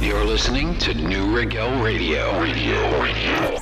[0.00, 2.40] You're listening to Neue Regel Radio.
[2.40, 3.02] Radio.
[3.02, 3.58] Radio.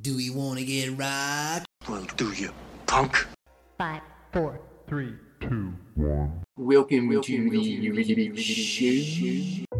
[0.00, 1.66] Do we want to get rocked?
[1.88, 2.50] Well, do you,
[2.88, 3.28] punk?
[3.78, 4.02] Five,
[4.32, 6.42] four, Three, two, one.
[6.56, 8.84] Welcome, to the Radio Show.
[8.86, 9.77] You're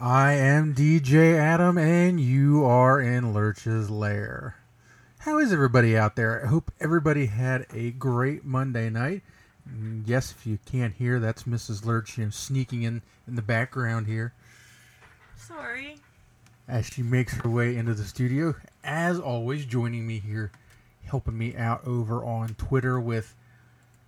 [0.00, 4.56] I am DJ Adam, and you are in Lurch's Lair.
[5.18, 6.44] How is everybody out there?
[6.44, 9.22] I hope everybody had a great Monday night.
[9.68, 11.84] Mm, Yes, if you can't hear, that's Mrs.
[11.84, 14.32] Lurch you know, sneaking in in the background here
[15.36, 15.96] Sorry.
[16.66, 18.54] as she makes her way into the studio.
[18.82, 20.50] As always, joining me here,
[21.04, 23.34] helping me out over on Twitter with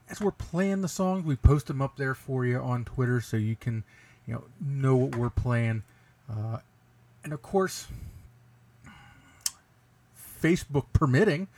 [0.09, 3.37] as we're playing the songs, we post them up there for you on Twitter so
[3.37, 3.85] you can,
[4.27, 5.83] you know, know what we're playing.
[6.31, 6.59] Uh,
[7.25, 7.87] and of course,
[10.43, 11.49] Facebook permitting,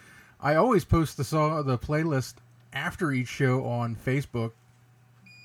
[0.40, 2.34] I always post the song, the playlist
[2.72, 4.52] after each show on Facebook,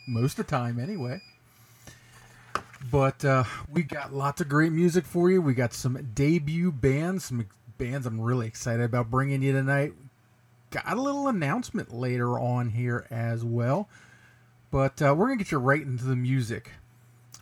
[0.08, 1.22] most of the time anyway.
[2.92, 5.42] But uh, we got lots of great music for you.
[5.42, 9.94] We got some debut bands, some bands I'm really excited about bringing you tonight.
[10.70, 13.90] Got a little announcement later on here as well.
[14.70, 16.72] But uh, we're going to get you right into the music.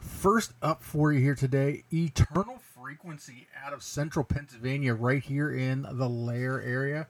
[0.05, 5.81] First up for you here today Eternal Frequency out of central Pennsylvania, right here in
[5.89, 7.07] the Lair area.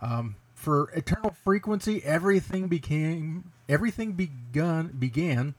[0.00, 5.54] Um, for Eternal Frequency, everything became everything begun began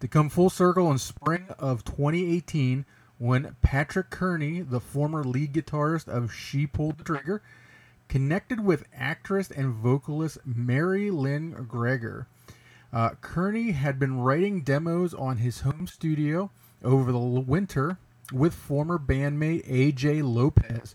[0.00, 2.84] to come full circle in spring of 2018
[3.18, 7.42] when Patrick Kearney, the former lead guitarist of She Pulled the Trigger,
[8.08, 12.26] connected with actress and vocalist Mary Lynn Greger.
[12.92, 16.50] Uh, Kearney had been writing demos on his home studio
[16.82, 17.98] over the winter
[18.32, 20.94] with former bandmate AJ Lopez.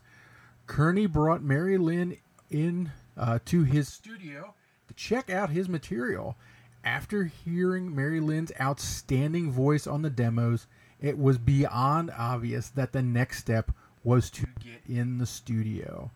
[0.68, 2.18] Kearney brought Mary Lynn
[2.50, 4.54] in uh, to his studio
[4.88, 6.38] to check out his material.
[6.84, 10.66] After hearing Mary Lynn's outstanding voice on the demos,
[11.00, 13.72] it was beyond obvious that the next step
[14.04, 16.10] was to get in the studio.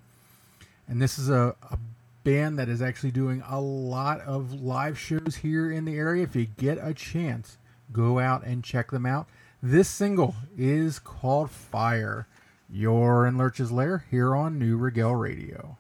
[0.88, 1.78] And this is a, a
[2.26, 6.24] band that is actually doing a lot of live shows here in the area.
[6.24, 7.58] If you get a chance,
[7.94, 9.28] go out and check them out.
[9.64, 12.28] This single is called Fire.
[12.70, 15.78] You're in Lurch's Lair here on Neue Regel Radio.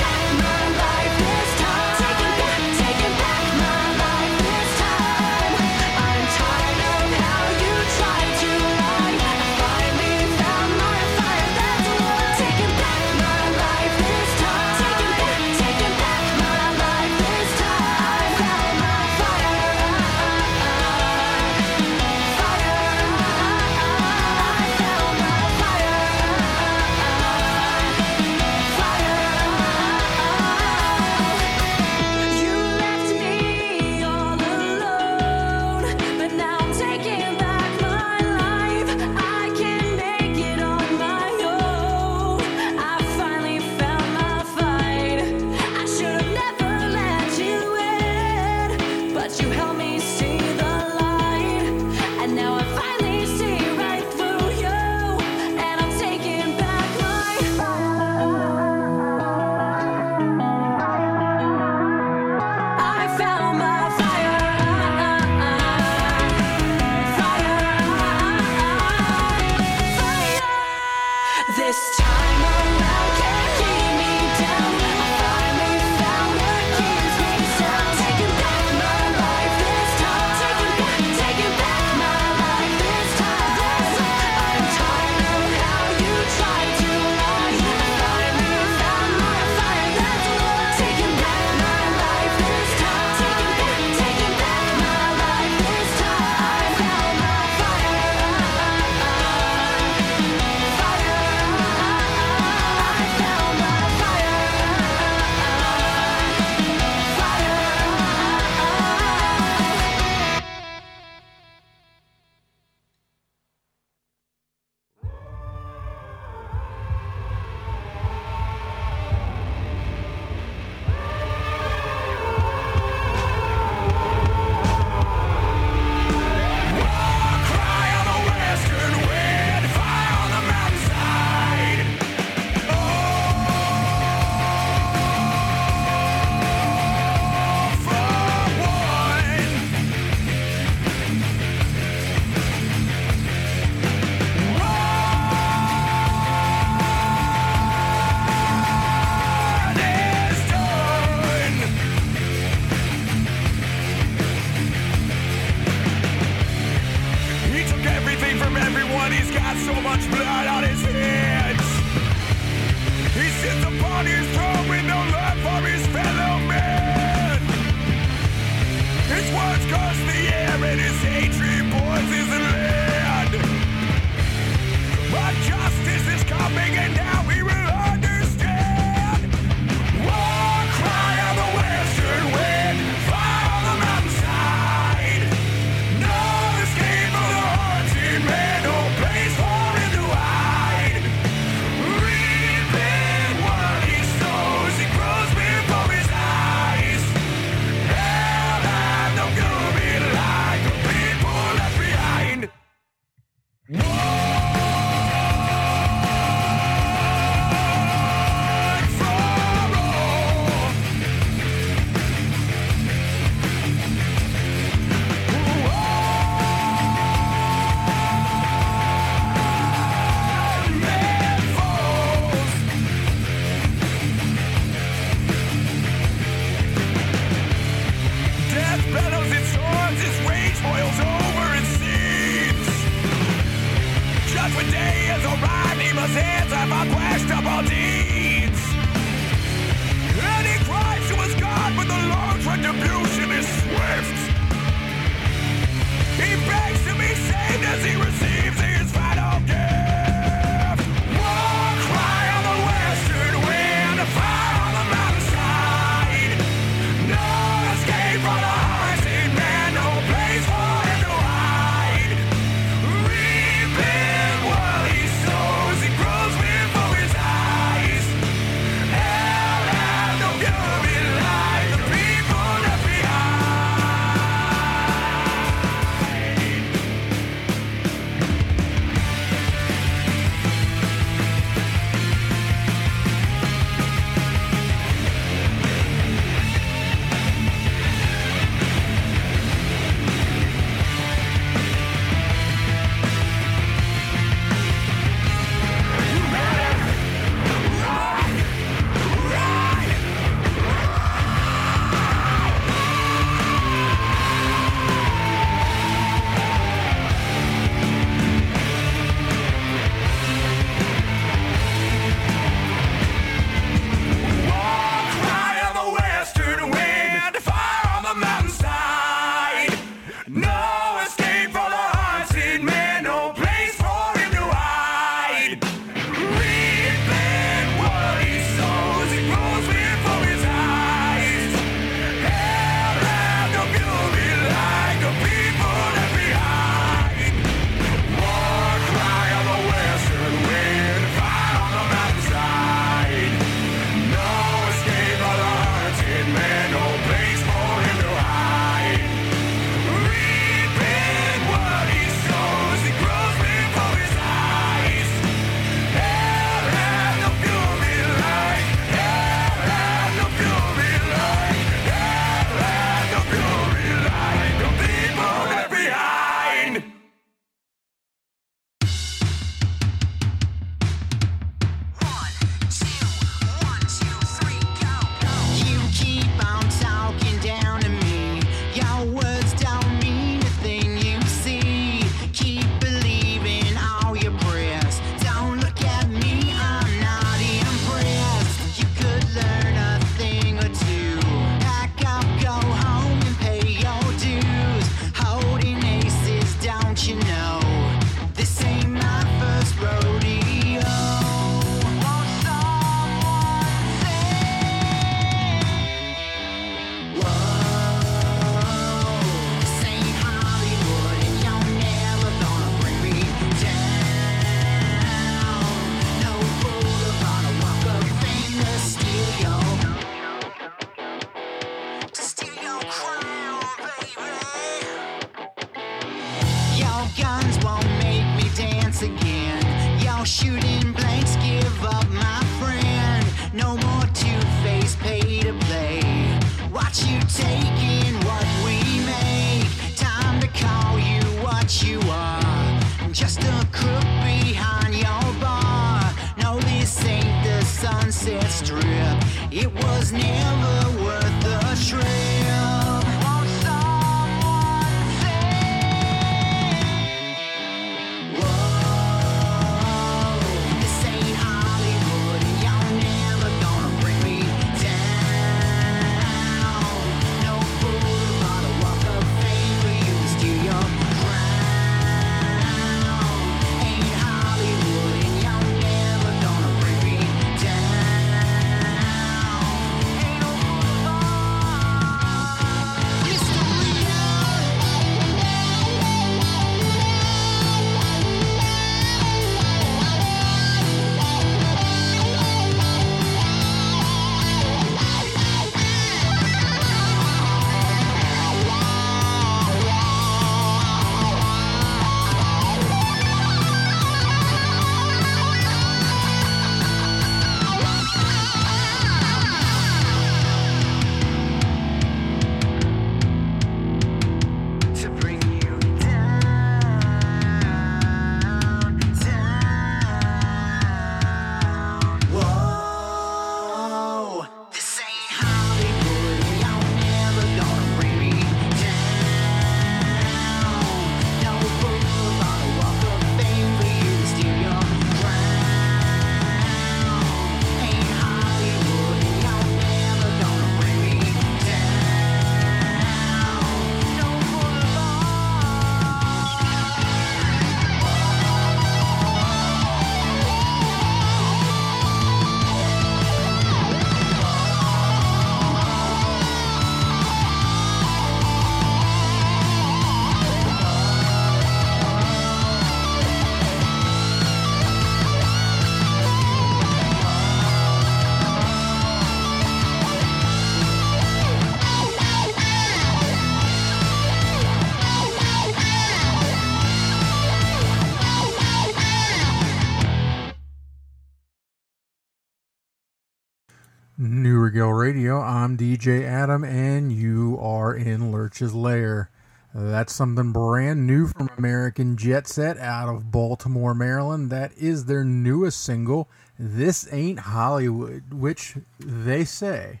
[585.68, 589.28] I'm DJ Adam, and you are in Lurch's Lair.
[589.74, 594.48] That's something brand new from American Jetset out of Baltimore, Maryland.
[594.48, 600.00] That is their newest single, This Ain't Hollywood, which they say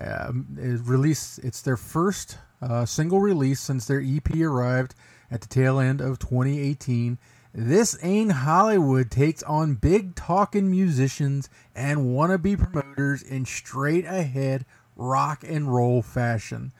[0.00, 1.38] um, is release.
[1.38, 4.94] It's their first uh, single release since their EP arrived
[5.32, 7.18] at the tail end of 2018.
[7.52, 14.64] This Ain't Hollywood takes on big talking musicians and wannabe promoters in straight ahead
[14.94, 16.72] rock and roll fashion.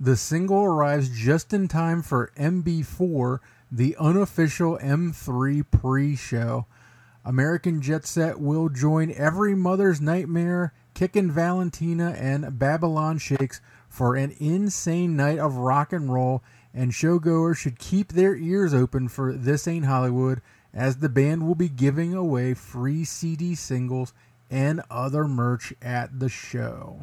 [0.00, 3.38] The single arrives just in time for MB4,
[3.70, 6.66] the unofficial M3 pre show.
[7.24, 15.14] American Jetset will join Every Mother's Nightmare, Kickin' Valentina, and Babylon Shakes for an insane
[15.16, 16.42] night of rock and roll,
[16.74, 20.40] and showgoers should keep their ears open for This Ain't Hollywood,
[20.72, 24.12] as the band will be giving away free CD singles
[24.50, 27.00] and other merch at the show.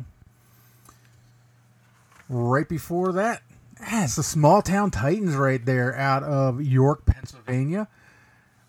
[2.29, 3.41] Right before that,
[3.79, 7.88] it's the Small Town Titans right there out of York, Pennsylvania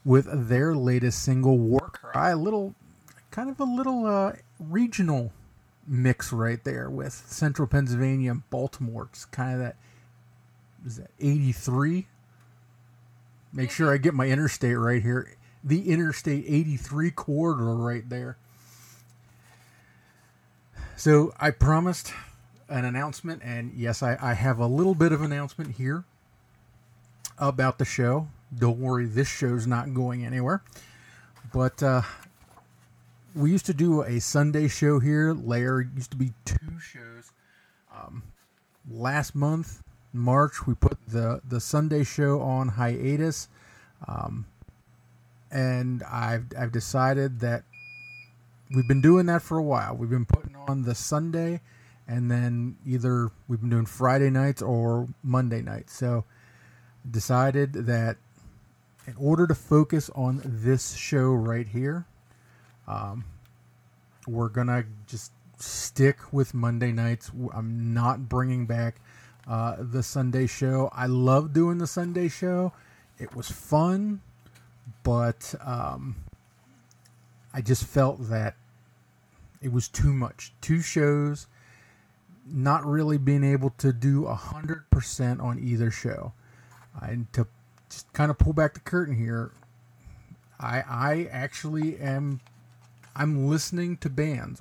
[0.05, 2.31] with their latest single war cry.
[2.31, 2.75] A little
[3.31, 5.33] kind of a little uh, regional
[5.87, 9.09] mix right there with central pennsylvania and baltimore.
[9.11, 9.77] It's kind of that
[10.87, 12.07] is that 83
[13.53, 18.37] make sure i get my interstate right here the interstate 83 corridor right there
[20.97, 22.13] so i promised
[22.69, 26.05] an announcement and yes i, I have a little bit of announcement here
[27.39, 30.63] about the show don't worry, this show's not going anywhere.
[31.53, 32.03] But uh,
[33.35, 35.35] we used to do a Sunday show here.
[35.35, 37.33] Lair used to be two shows.
[37.95, 38.23] Um,
[38.91, 39.83] last month,
[40.13, 43.49] March, we put the the Sunday show on hiatus,
[44.07, 44.47] um,
[45.51, 47.65] and I've I've decided that
[48.75, 49.95] we've been doing that for a while.
[49.97, 51.61] We've been putting on the Sunday,
[52.09, 55.95] and then either we've been doing Friday nights or Monday nights.
[55.95, 56.25] So
[57.09, 58.17] decided that
[59.07, 62.07] in order to focus on this show right here,
[62.89, 63.25] um,
[64.27, 67.31] we're gonna just stick with Monday nights.
[67.55, 69.01] I'm not bringing back
[69.49, 70.91] uh, the Sunday show.
[70.93, 72.73] I love doing the Sunday show.
[73.19, 74.21] It was fun,
[75.03, 76.17] but um,
[77.55, 78.57] I just felt that
[79.63, 80.53] it was too much.
[80.61, 81.47] Two shows,
[82.47, 86.33] not really being able to do a hundred percent on either show.
[87.01, 87.47] And to
[87.89, 89.53] just kind of pull back the curtain here,
[90.59, 92.41] I I actually am
[93.15, 94.61] I'm listening to bands.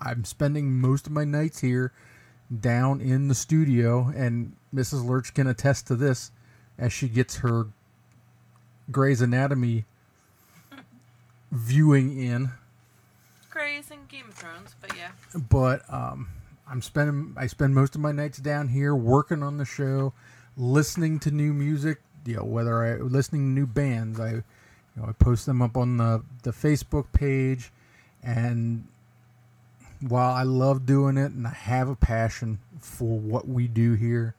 [0.00, 1.92] I'm spending most of my nights here
[2.60, 5.06] down in the studio, and Mrs.
[5.06, 6.30] Lurch can attest to this
[6.78, 7.66] as she gets her
[8.90, 9.84] Grey's Anatomy
[11.50, 12.50] viewing in.
[13.50, 15.10] Grace and Game of Thrones, but yeah.
[15.48, 16.28] But um,
[16.68, 20.14] I'm spending I spend most of my nights down here working on the show,
[20.56, 21.98] listening to new music.
[22.24, 24.42] You know, whether I listening to new bands, I you
[24.96, 27.70] know I post them up on the the Facebook page,
[28.22, 28.86] and
[30.08, 34.34] while I love doing it and I have a passion for what we do here,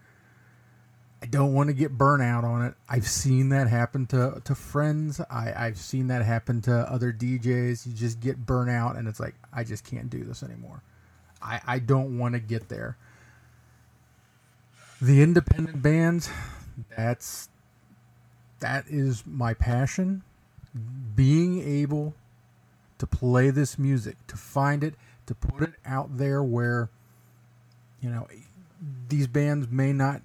[1.22, 2.74] I don't want to get burnt out on it.
[2.90, 5.22] I've seen that happen to, to friends.
[5.30, 7.88] I, I've seen that happen to other DJs.
[7.88, 10.84] You just get burnt out and it's like, I just can't do this anymore.
[11.42, 12.98] I, I don't want to get there.
[15.02, 16.30] The independent bands,
[16.96, 17.50] that's
[18.60, 20.24] that is my passion.
[21.16, 22.16] Being able
[22.98, 26.90] to play this music, to find it, to put it out there where,
[28.02, 28.28] you know,
[29.10, 30.22] these bands may not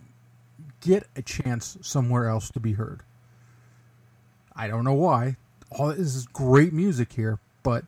[0.81, 3.03] get a chance somewhere else to be heard.
[4.55, 5.37] I don't know why.
[5.71, 7.85] All this is great music here, but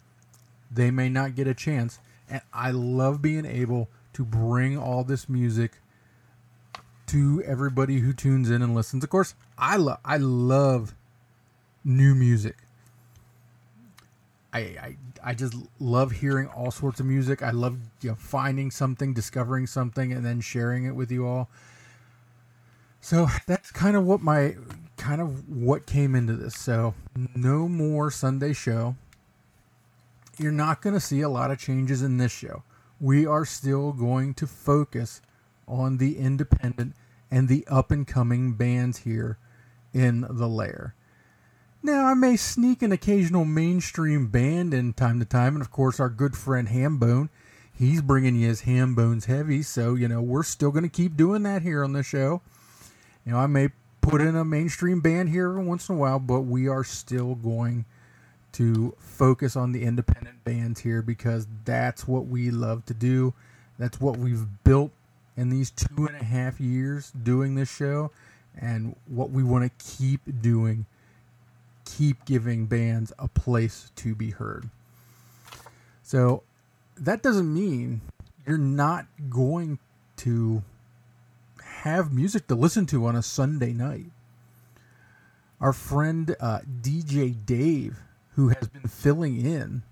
[0.71, 1.99] they may not get a chance.
[2.29, 5.81] And I love being able to bring all this music
[7.07, 9.03] to everybody who tunes in and listens.
[9.03, 10.95] Of course, I love I love
[11.85, 12.59] new music.
[14.53, 17.43] I, I I just love hearing all sorts of music.
[17.43, 21.49] I love you know, finding something, discovering something, and then sharing it with you all.
[23.01, 24.57] So that's kind of what my
[24.97, 26.57] kind of what came into this.
[26.57, 26.95] So
[27.35, 28.97] no more Sunday show.
[30.39, 32.63] You're not going to see a lot of changes in this show.
[33.01, 35.21] We are still going to focus
[35.69, 36.95] on the independent
[37.31, 39.39] and the up and coming bands here
[39.93, 40.95] in the lair.
[41.83, 45.99] Now, I may sneak an occasional mainstream band in time to time, and of course,
[45.99, 47.31] our good friend Hambone,
[47.73, 51.43] he's bringing you his Hambones heavy, so you know we're still going to keep doing
[51.45, 52.43] that here on the show.
[53.25, 53.71] You know, I may
[54.03, 57.35] put in a mainstream band here every once in a while, but we are still
[57.35, 57.87] going
[58.53, 63.33] to focus on the independent bands here because that's what we love to do.
[63.79, 64.91] That's what we've built
[65.35, 68.11] in these two and a half years doing this show,
[68.61, 70.85] and what we want to keep doing.
[72.01, 74.71] Keep giving bands a place to be heard.
[76.03, 76.45] So
[76.97, 78.01] that doesn't mean
[78.47, 79.79] you're not going
[80.17, 80.63] to
[81.63, 84.07] have music to listen to on a Sunday night.
[85.61, 87.99] Our friend uh, DJ Dave,
[88.31, 89.83] who has been filling in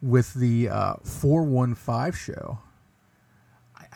[0.00, 2.60] with the uh, 415 show,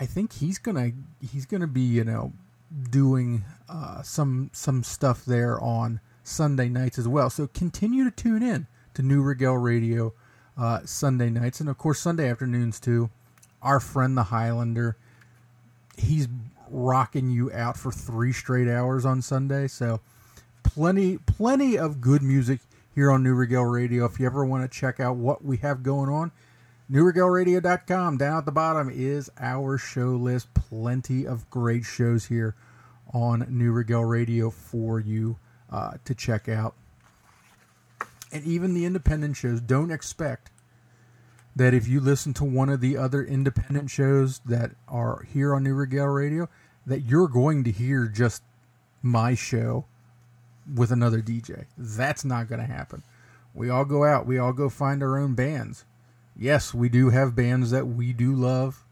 [0.01, 2.33] I, think he's gonna he's gonna be you know
[2.91, 7.31] doing uh, some some stuff there on Sunday nights as well.
[7.31, 10.15] So continue to tune in to Neue Regel Radio
[10.57, 13.11] uh, Sunday nights, and of course Sunday afternoons too.
[13.63, 14.97] Our friend the Highlander,
[15.97, 16.29] he's
[16.69, 19.69] rocking you out for three straight hours on Sunday.
[19.69, 20.01] So
[20.63, 22.61] plenty plenty of good music
[22.95, 24.05] here on Neue Regel Radio.
[24.05, 26.33] If you ever want to check out what we have going on,
[26.91, 28.19] neueregelradio.com.
[28.19, 30.53] Down at the bottom is our show list.
[30.55, 32.55] Plenty of great shows here
[33.13, 35.37] on Neue Regel Radio for you
[35.75, 36.77] uh, to check out.
[38.31, 40.51] And even the independent shows, don't expect
[41.57, 45.65] that if you listen to one of the other independent shows that are here on
[45.65, 46.49] Neue Regel Radio,
[46.87, 48.45] that you're going to hear just
[49.03, 49.85] my show
[50.73, 51.65] with another DJ.
[51.77, 53.03] That's not going to happen.
[53.53, 55.85] We all go out, we all go find our own bands.
[56.37, 58.85] Yes, we do have bands that we do love,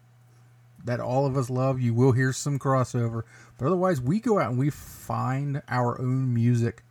[0.85, 1.81] that all of us love.
[1.81, 3.23] You will hear some crossover,
[3.59, 6.83] but otherwise, we go out and we find our own music.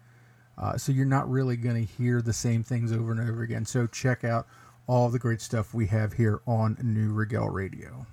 [0.58, 3.66] Uh, so you're not really going to hear the same things over and over again.
[3.66, 4.48] So check out
[4.88, 8.06] all the great stuff we have here on Neue Regel Radio.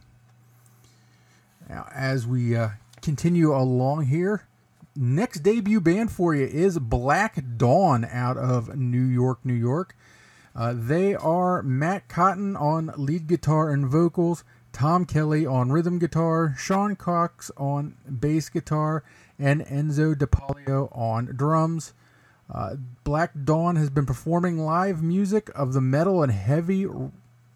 [1.68, 2.70] Now, as we uh,
[3.02, 4.46] continue along here,
[4.96, 9.94] next debut band for you is Black Dawn out of New York, New York.
[10.56, 14.42] Uh, they are Matt Cotton on lead guitar and vocals,
[14.78, 19.02] Tom Kelly on rhythm guitar, Sean Cox on bass guitar,
[19.36, 21.94] and Enzo DePaulio on drums.
[22.48, 26.86] Uh, Black Dawn has been performing live music of the metal and heavy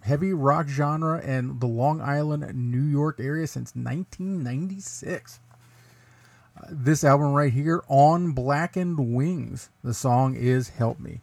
[0.01, 5.39] heavy rock genre in the Long Island, New York area since 1996.
[6.57, 9.71] Uh, this album right here on Blackened Wings.
[9.85, 11.21] The song is Help Me.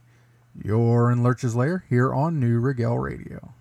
[0.64, 3.54] You're in Lurch's Lair here on Neue Regel Radio.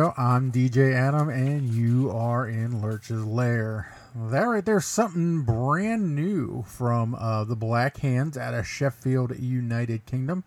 [0.00, 0.14] Radio.
[0.16, 3.92] I'm DJ Adam, and you are in Lurch's Lair.
[4.14, 10.06] That right there's something brand new from uh, the Black Hands out of Sheffield, United
[10.06, 10.42] Kingdom.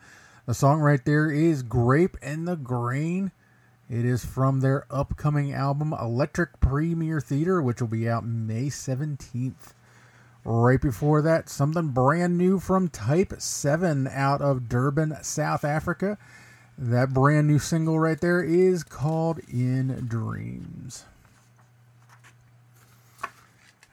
[0.48, 3.32] The song right there is Grape and the Grain.
[3.92, 9.74] It is from their upcoming album Electric Premier Theater, which will be out May 17th.
[10.44, 16.18] Right before that, something brand new from Type 7 out of Durban, South Africa.
[16.78, 21.06] That brand new single right there is called In Dreams.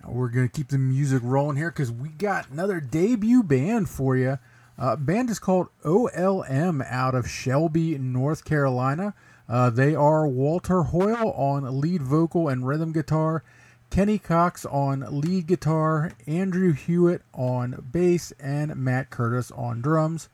[0.03, 3.91] Now We're going to keep the music rolling here because we got another debut band
[3.91, 4.39] for you.
[4.79, 9.13] Uh, band is called OLM out of Shelby, North Carolina.
[9.47, 13.45] Uh, they are Walter Hoyle on lead vocal and rhythm guitar,
[13.91, 20.31] Kenny Cox on lead guitar, Andrew Hewitt on bass, and Matt Curtis on drums.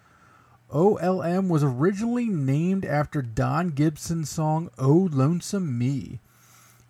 [0.77, 6.21] OLM was originally named after Don Gibson's song Oh Lonesome Me.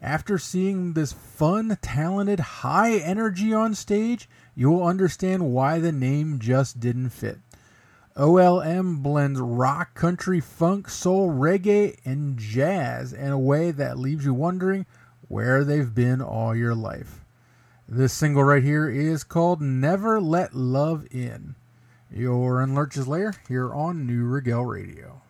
[0.03, 6.81] After seeing this fun, talented, high energy on stage, you'll understand why the name just
[6.81, 7.39] didn't fit.
[8.17, 14.35] OLM blends rock, country, funk, soul, reggae, and jazz in a way that leaves you
[14.35, 14.85] wondering
[15.29, 17.25] where they've been all your life.
[17.89, 21.55] This single right here is called Never Let Love In.
[22.17, 25.21] You're in Lurch's Lair here on Neue Regel Radio.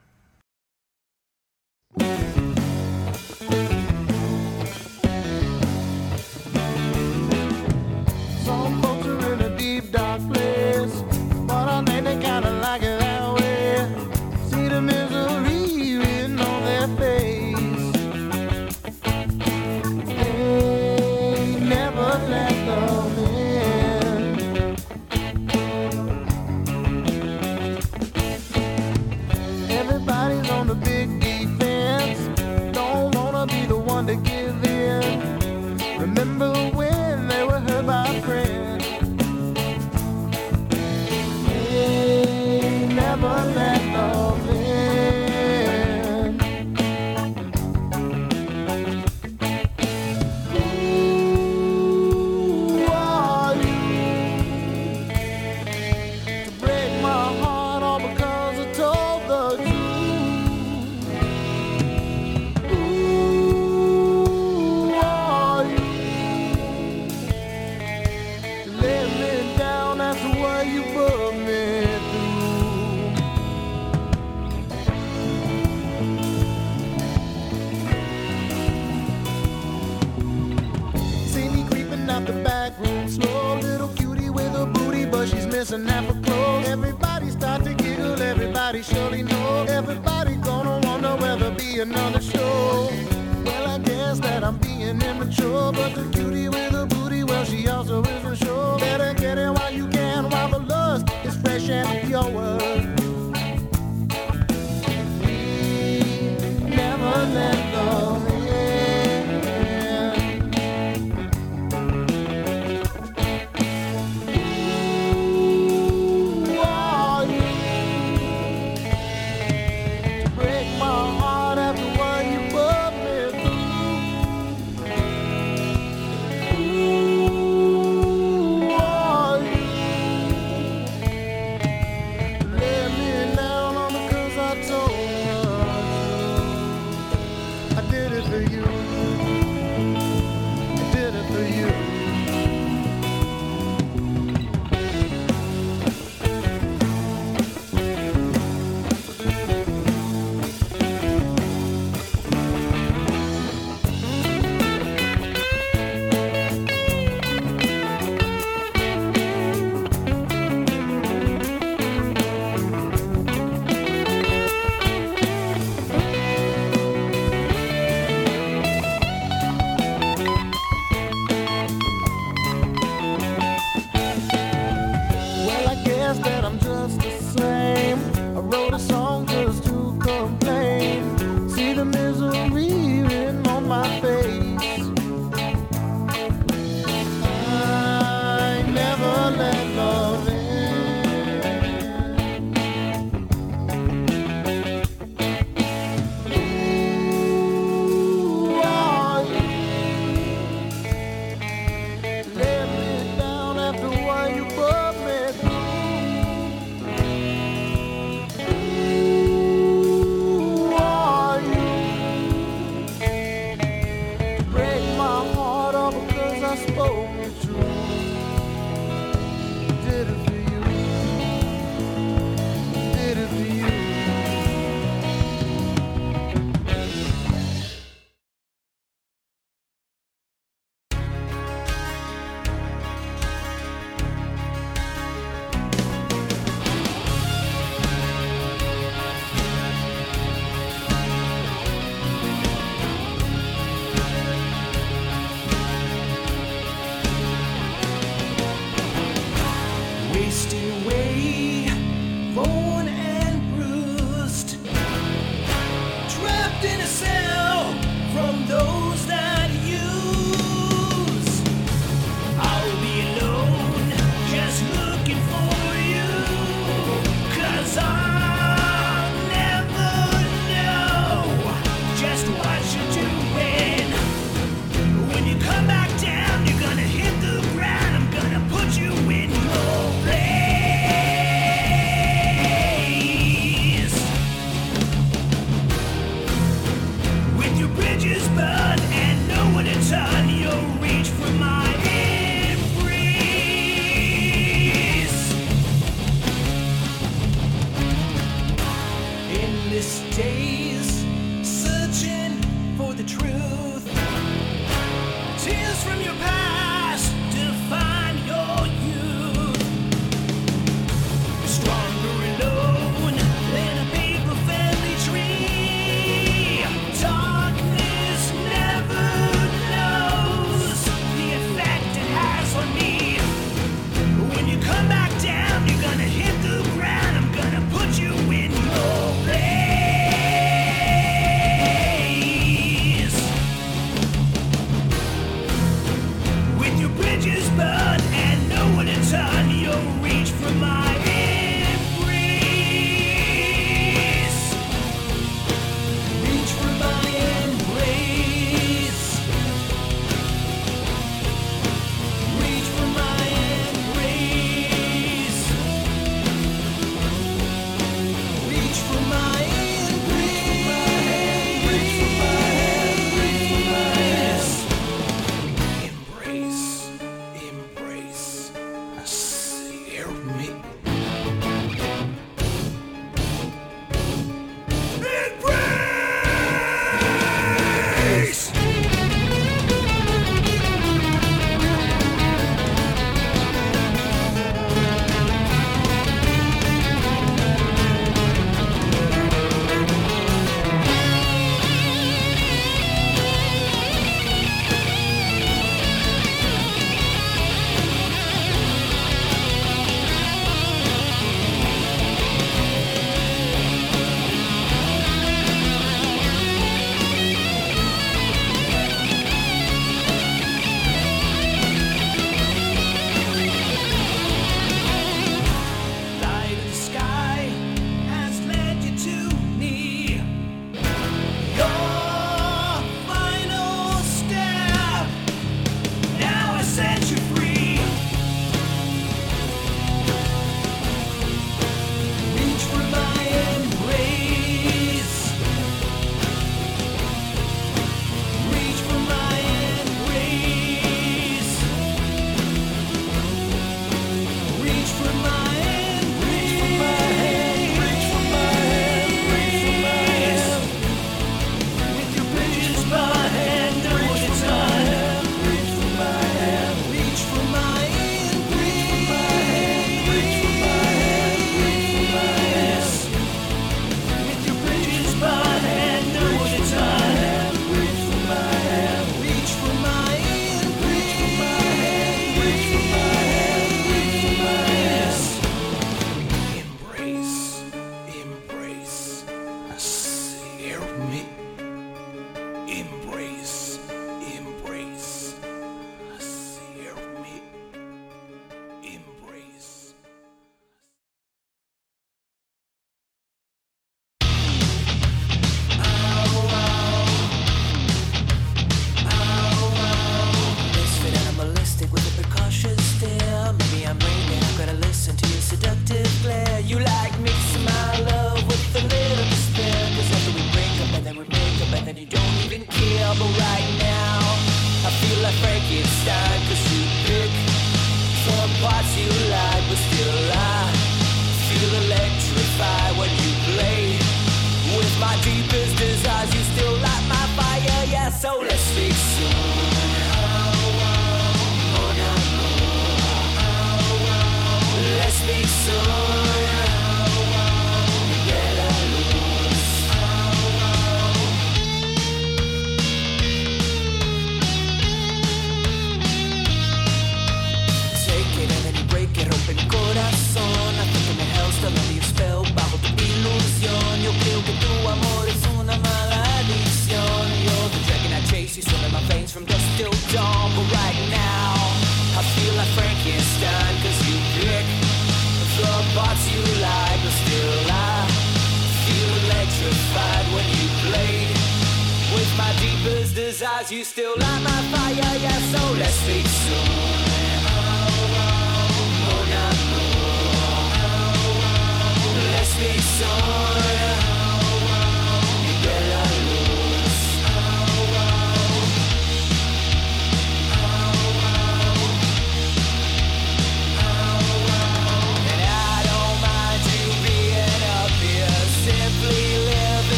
[95.39, 96.65] Immature, but the cutie with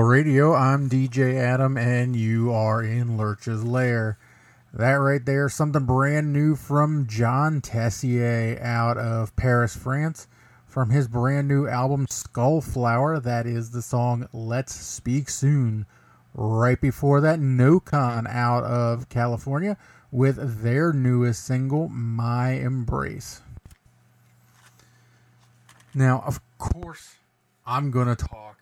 [0.00, 0.54] Radio.
[0.54, 4.18] I'm DJ Adam, and you are in Lurch's Lair.
[4.72, 10.28] That right there, something brand new from Jon Tessier out of Paris, France,
[10.66, 13.22] from his brand new album Skullflower.
[13.22, 15.86] That is the song Let's Speak Soon.
[16.34, 19.76] Right before that, NoCoN out of California
[20.10, 23.40] with their newest single, My Embrace.
[25.94, 27.16] Now, of course,
[27.66, 28.55] I'm going to talk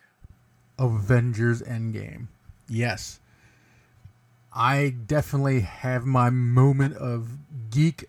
[0.78, 2.26] Avengers Endgame.
[2.68, 3.20] Yes.
[4.52, 7.38] I definitely have my moment of
[7.70, 8.08] geek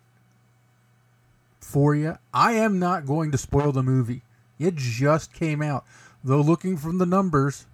[1.59, 2.17] for you.
[2.33, 4.21] I am not going to spoil the movie.
[4.59, 5.85] It just came out.
[6.23, 7.65] Though looking from the numbers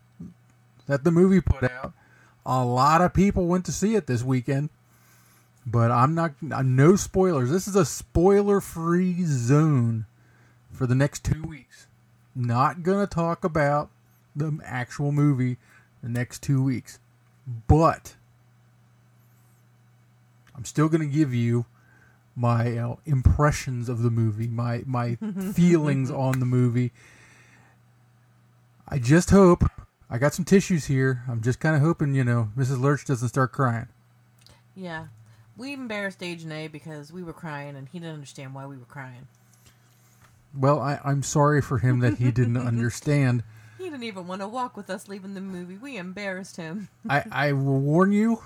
[0.87, 1.93] that the movie put out,
[2.45, 4.69] a lot of people went to see it this weekend.
[5.65, 7.51] But I'm not uh, no spoilers.
[7.51, 10.05] This is a spoiler-free zone
[10.71, 11.85] for the next 2 weeks.
[12.33, 13.89] Not going to talk about
[14.35, 15.57] the actual movie
[16.01, 16.99] the next 2 weeks.
[17.67, 18.15] But
[20.55, 21.65] I'm still going to give you
[22.35, 25.15] my uh, impressions of the movie, my my
[25.53, 26.91] feelings on the movie.
[28.87, 29.63] I just hope
[30.09, 31.23] I got some tissues here.
[31.29, 32.81] I'm just kind of hoping, you know, Mrs.
[32.81, 33.87] Lurch doesn't start crying.
[34.75, 35.05] Yeah.
[35.55, 38.85] We embarrassed Agent A because we were crying and he didn't understand why we were
[38.85, 39.27] crying.
[40.53, 43.43] Well, I, I'm sorry for him that he didn't understand.
[43.81, 45.75] He didn't even want to walk with us leaving the movie.
[45.75, 46.89] We embarrassed him.
[47.09, 48.39] I, I will warn you,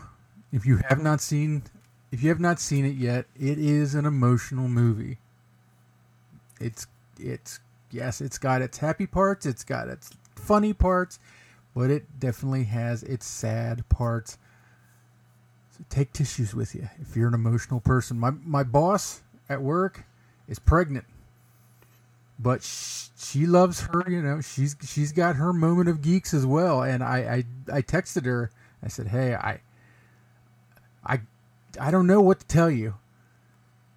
[0.53, 1.63] if you have not seen
[2.11, 5.17] if you have not seen it yet, it is an emotional movie.
[6.61, 6.87] It's
[7.19, 7.59] it's
[7.91, 11.19] yes, it's got its happy parts, it's got its funny parts,
[11.75, 14.37] but it definitely has its sad parts.
[15.71, 18.17] So take tissues with you if you're an emotional person.
[18.17, 20.05] My my boss at work
[20.47, 21.03] is pregnant
[22.37, 26.45] but sh- she loves her you know she's she's got her moment of geeks as
[26.45, 26.83] well.
[26.83, 28.51] And I, I i texted her.
[28.83, 29.61] I said hey i
[31.05, 31.21] i
[31.79, 32.95] i don't know what to tell you.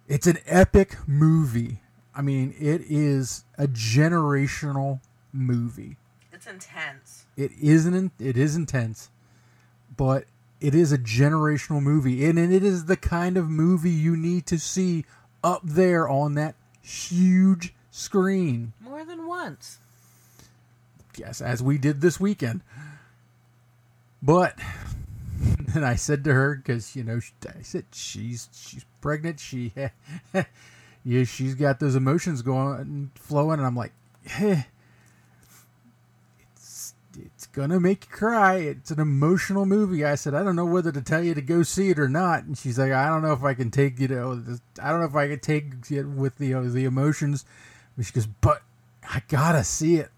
[0.07, 1.81] It's an epic movie.
[2.15, 5.97] I mean it is a generational movie.
[6.31, 7.25] It's intense.
[7.35, 9.09] it isn't it is intense
[9.97, 10.23] but
[10.61, 12.25] it is a generational movie.
[12.25, 15.05] And, and it is the kind of movie you need to see
[15.43, 19.79] up there on that huge screen More than once.
[21.17, 22.61] yes, as we did this weekend.
[24.21, 24.57] But
[25.73, 29.39] then I said to her because you know I said she's she's pregnant.
[29.39, 29.73] She
[31.03, 33.93] yeah she's got those emotions going flowing, and I'm like,
[34.39, 34.63] eh,
[36.51, 38.55] it's it's gonna make you cry.
[38.55, 40.03] It's an emotional movie.
[40.05, 42.43] I said I don't know whether to tell you to go see it or not,
[42.43, 44.43] and she's like, I don't know if I can take you know
[44.81, 47.45] I don't know if I can take it with the uh, the emotions.
[48.01, 48.61] She goes, but
[49.03, 50.09] I gotta see it.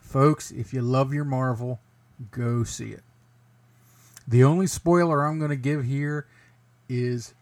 [0.00, 1.80] Folks, if you love your Marvel,
[2.30, 3.02] go see it.
[4.26, 6.26] The only spoiler I'm going to give here
[6.88, 7.34] is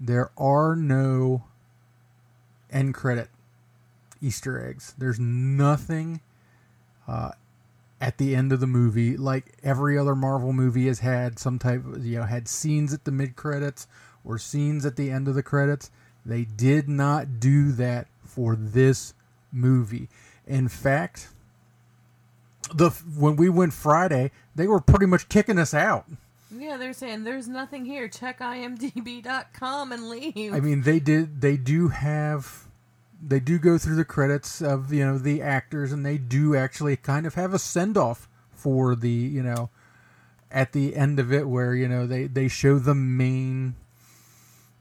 [0.00, 1.44] there are no
[2.70, 3.28] end credit
[4.20, 4.94] Easter eggs.
[4.98, 6.20] There's nothing
[7.06, 7.32] uh,
[8.00, 11.84] at the end of the movie, like every other Marvel movie has had some type
[11.86, 13.86] of, you know, had scenes at the mid credits
[14.24, 15.90] or scenes at the end of the credits.
[16.24, 19.14] They did not do that for this
[19.50, 20.08] movie.
[20.46, 21.30] In fact,
[22.72, 26.04] the when we went Friday, they were pretty much kicking us out.
[26.54, 28.08] Yeah, they're saying there's nothing here.
[28.08, 30.54] Check imdb.com and leave.
[30.54, 31.40] I mean, they did.
[31.40, 32.66] They do have.
[33.26, 36.96] They do go through the credits of you know the actors, and they do actually
[36.96, 39.70] kind of have a send off for the you know
[40.50, 43.74] at the end of it where you know they they show the main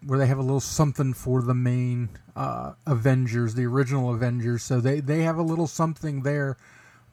[0.05, 4.63] where they have a little something for the main uh, Avengers, the original Avengers.
[4.63, 6.57] So they they have a little something there.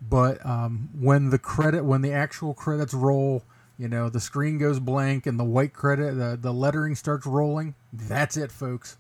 [0.01, 3.45] But um, when the credit, when the actual credits roll,
[3.79, 7.75] you know, the screen goes blank and the white credit, the, the lettering starts rolling.
[7.93, 8.97] That's it, folks.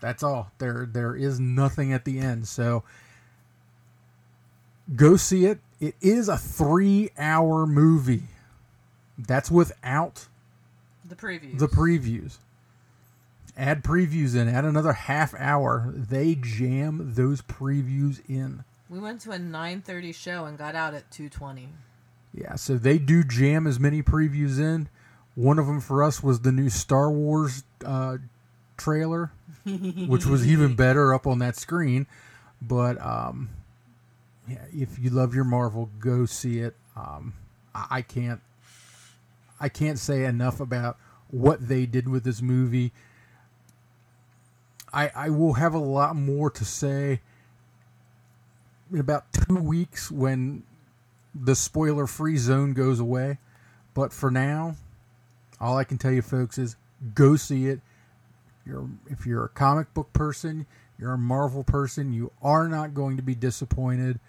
[0.00, 0.50] That's all.
[0.58, 2.48] There there is nothing at the end.
[2.48, 2.82] So
[4.94, 5.60] go see it.
[5.80, 8.24] It is a three hour movie.
[9.16, 10.26] That's without
[11.04, 11.58] the previews.
[11.58, 12.38] the previews.
[13.56, 14.48] Add previews in.
[14.48, 15.92] Add another half hour.
[15.94, 18.64] They jam those previews in.
[18.88, 21.68] we went to a 9:30 show and got out at 2:20.
[22.32, 24.88] Yeah, so they do jam as many previews in.
[25.36, 28.18] One of them for us was the new Star Wars uh,
[28.76, 29.30] trailer,
[29.64, 32.06] which was even better up on that screen.
[32.60, 33.50] But um,
[34.48, 36.74] yeah, if you love your Marvel, go see it.
[36.96, 37.34] Um,
[37.74, 38.40] I I can't,
[39.60, 40.98] I can't say enough about
[41.30, 42.92] what they did with this movie.
[44.94, 47.20] I I will have a lot more to say
[48.92, 50.62] in about two weeks when
[51.34, 53.38] the spoiler free zone goes away.
[53.92, 54.76] But for now,
[55.60, 56.76] all I can tell you folks is
[57.14, 57.80] go see it.
[58.64, 60.66] You're if you're a comic book person,
[60.98, 64.20] you're a Marvel person, you are not going to be disappointed.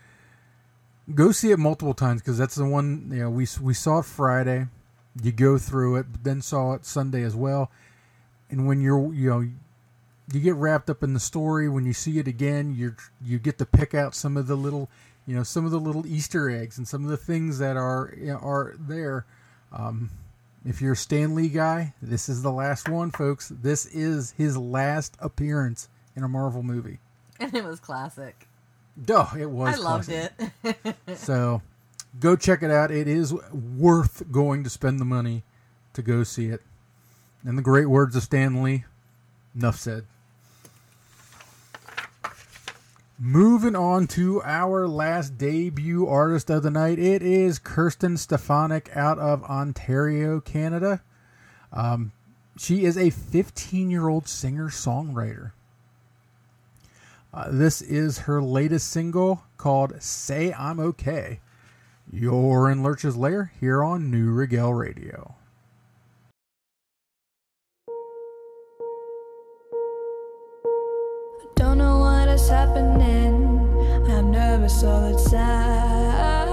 [1.13, 4.05] Go see it multiple times because that's the one you know we we saw it
[4.05, 4.67] Friday.
[5.21, 7.71] You go through it, then saw it Sunday as well.
[8.49, 9.49] And when you're you know
[10.33, 11.69] you get wrapped up in the story.
[11.69, 14.89] When you see it again you you get to pick out some of the little
[15.25, 18.13] you know some of the little easter eggs and some of the things that are
[18.17, 19.25] you know, are there.
[19.71, 20.09] Um,
[20.65, 23.49] if you're a stan lee guy this is the last one folks.
[23.49, 26.99] This is his last appearance in a marvel movie.
[27.39, 28.47] And it was classic.
[29.03, 30.31] Duh, it was I loved it.
[31.15, 31.61] so
[32.19, 32.91] go check it out.
[32.91, 35.43] It is worth going to spend the money
[35.93, 36.61] to go see it.
[37.45, 38.85] In the great words of stan lee
[39.55, 40.05] enough said
[43.17, 49.17] Moving on to our last debut artist of the night, it is Kirsten Stefanek out
[49.19, 51.01] of Ontario, Canada.
[51.71, 52.11] Um,
[52.57, 55.53] she is a 15 year old singer songwriter.
[57.33, 61.39] Uh, this is her latest single called Say I'm Okay.
[62.11, 65.34] You're in Lurch's Lair here on Neue Regel Radio.
[72.49, 73.35] Happening.
[74.09, 76.44] I'm nervous all the time.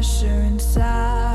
[0.00, 1.29] Pressure inside.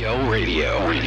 [0.00, 0.78] Radio.
[0.80, 0.99] Radio.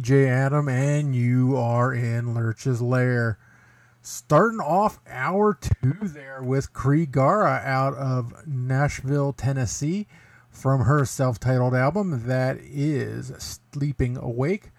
[0.00, 3.38] DJ Adam, and you are in Lurch's Lair.
[4.00, 10.06] Starting off hour two there with Krigare out of Nashville, Tennessee,
[10.48, 14.70] from her self titled album that is Sleeping Awake.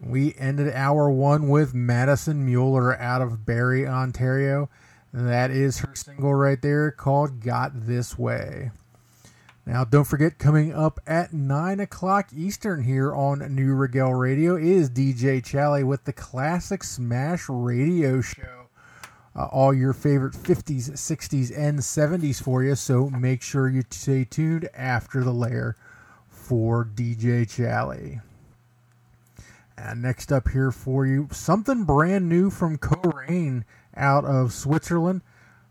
[0.00, 4.70] We ended hour one with Madison Mueller out of Barrie, Ontario.
[5.12, 8.70] That is her single right there called Got This Way.
[9.64, 14.90] Now, don't forget, coming up at 9 o'clock Eastern here on Neue Regel Radio is
[14.90, 18.66] DJ Chally with the Classic Smash Radio Show.
[19.36, 24.24] Uh, all your favorite 50s, 60s, and 70s for you, so make sure you stay
[24.24, 25.76] tuned after the lair
[26.28, 28.20] for DJ Chally.
[29.78, 33.64] And next up here for you, something brand new from COREIGN
[33.96, 35.22] out of Switzerland.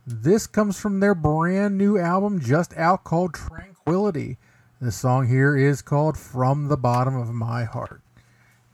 [0.08, 3.34] This comes from their brand new album just out called
[3.84, 4.38] Tranquility.
[4.80, 8.04] The song here is called From the Bottom of My Heart.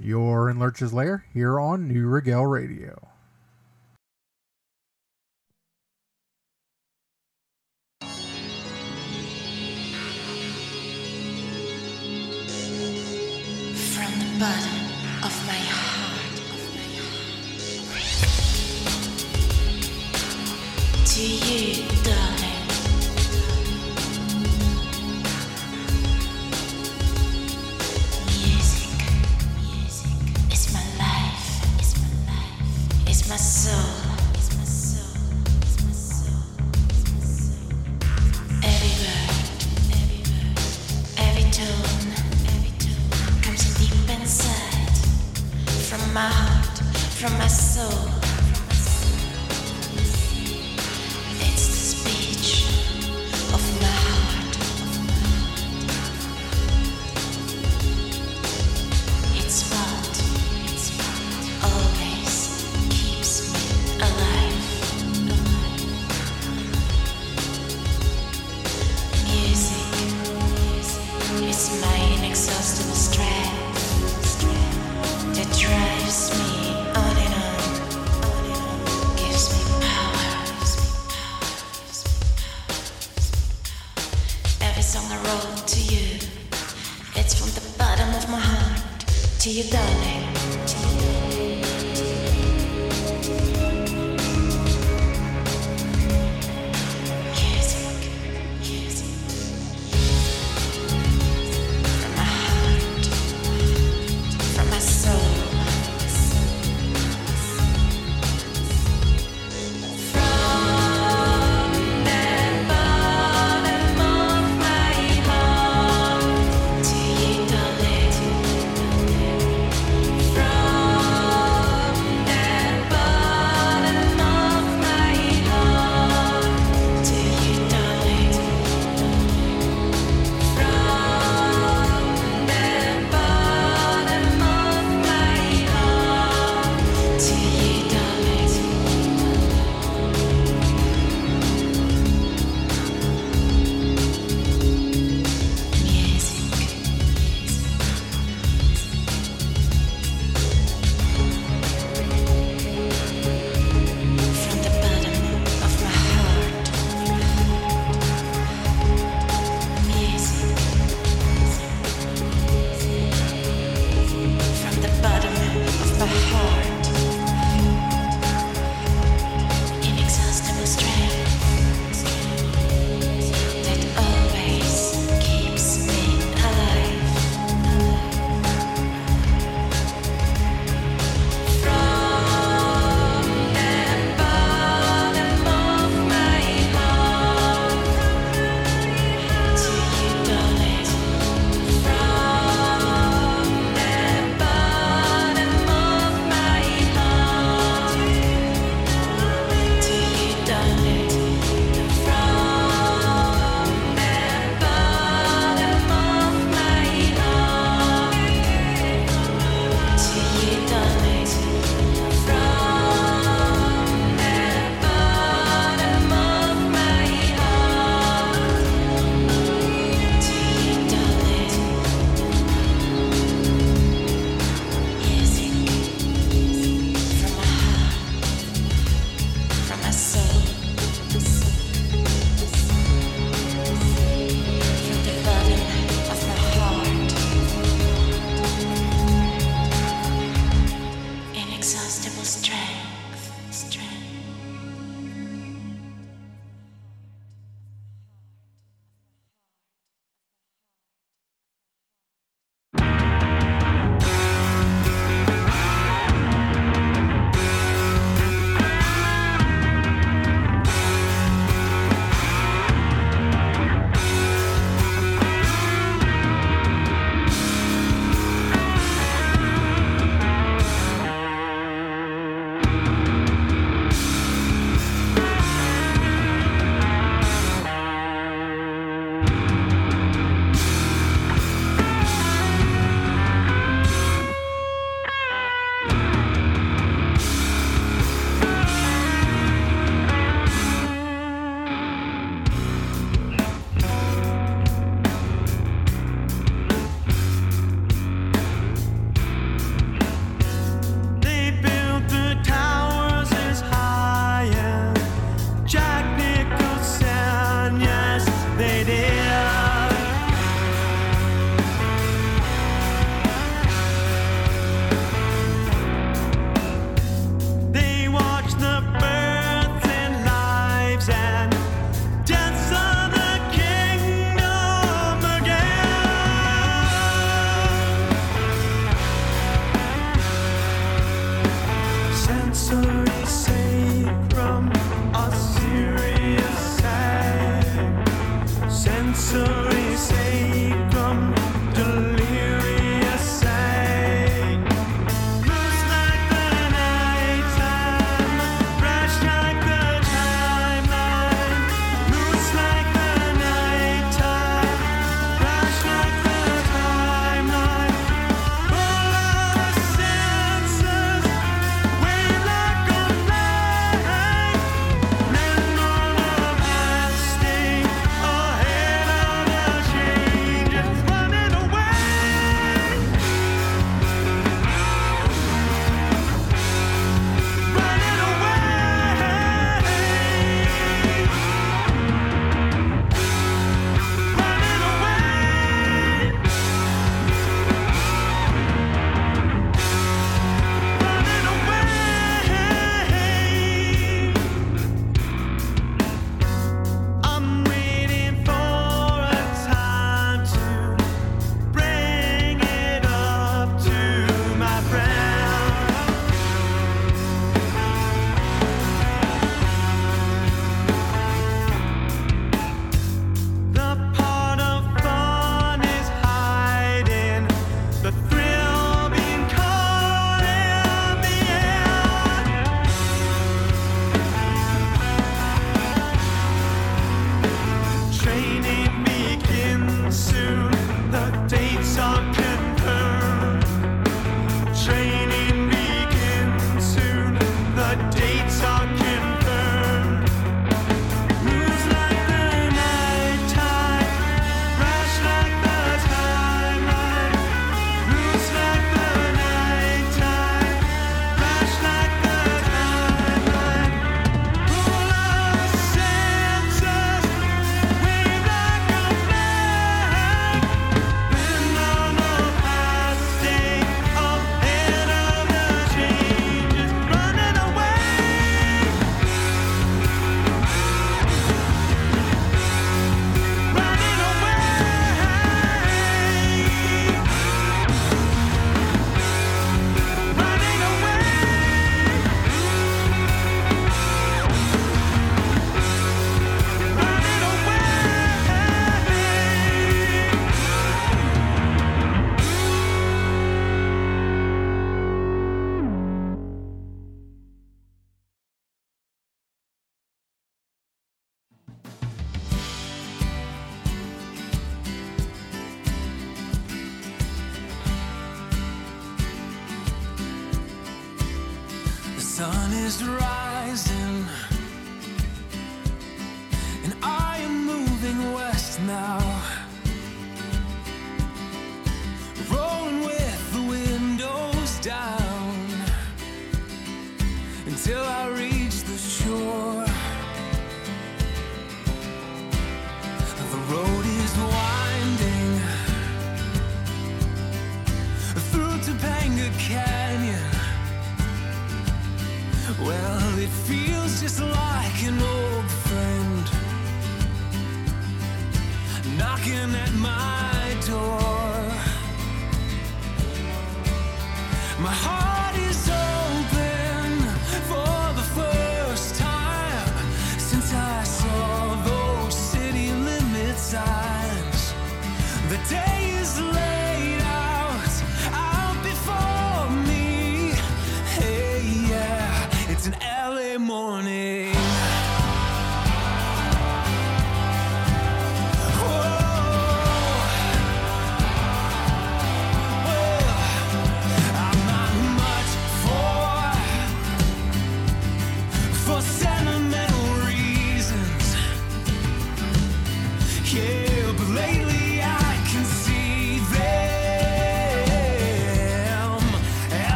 [0.00, 3.08] You're in Lurch's Lair here on Neue Regel Radio.
[8.00, 8.08] From
[14.18, 14.76] the bottom
[15.22, 16.34] of my heart,
[21.06, 22.35] to you, darling.
[33.24, 34.15] My soul,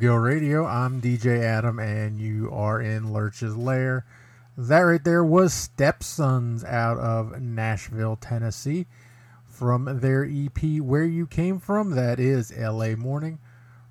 [0.00, 0.64] Radio.
[0.64, 4.06] I'm DJ Adam, and you are in Lurch's Lair.
[4.56, 8.86] That right there was Stepsons out of Nashville, Tennessee,
[9.44, 11.90] from their EP Where You Came From.
[11.90, 13.38] That is LA Morning.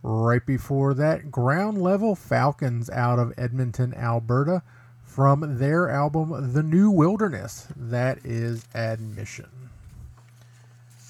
[0.02, 4.64] Right before that, Ground Level Falcons out of Edmonton, Alberta,
[5.04, 7.68] from their album The New Wilderness.
[7.76, 9.70] That is Admission.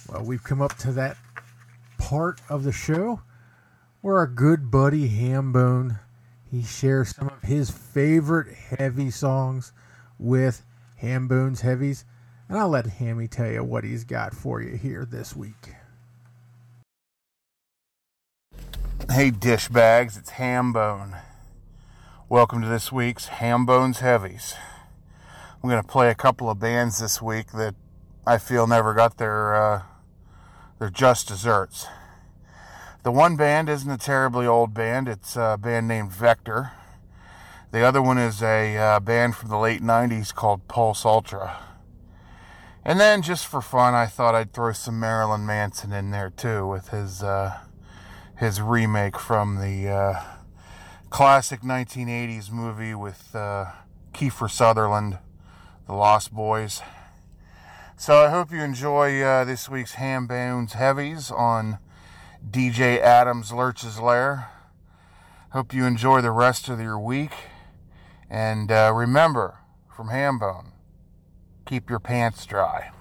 [0.09, 1.15] Well, we've come up to that
[1.97, 3.22] part of the show
[4.02, 5.99] where our good buddy Hambone
[6.49, 9.72] he shares some of his favorite heavy songs
[10.19, 10.65] with
[11.02, 12.03] Hambone's Heavies,
[12.49, 15.76] and I'll let Hammy tell you what he's got for you here this week.
[19.10, 21.22] Hey, dish bags, it's Hambone.
[22.28, 24.56] Welcome to this week's Hambone's Heavies.
[25.64, 27.76] I'm going to play a couple of bands this week that
[28.28, 29.82] I feel never got their uh,
[30.80, 31.88] their just desserts.
[33.03, 35.07] The one band isn't a terribly old band.
[35.07, 36.73] It's a band named Vector.
[37.72, 41.57] The other one is a uh, band from the late 90s called Pulse Ultra.
[42.86, 46.68] And then, just for fun, I thought I'd throw some Marilyn Manson in there too
[46.68, 47.57] with his uh,
[48.38, 50.22] his remake from the uh,
[51.10, 53.65] classic 1980s movie with uh,
[54.14, 55.18] Kiefer Sutherland,
[55.88, 56.82] The Lost Boys.
[57.98, 61.80] So I hope you enjoy uh, this week's Hambone's Heavies on
[62.49, 64.49] DJ Adams Lurch's Lair.
[65.51, 67.31] Hope you enjoy the rest of your week.
[68.30, 69.59] And uh, remember,
[69.95, 70.72] from Hambone,
[71.65, 72.91] keep your pants dry.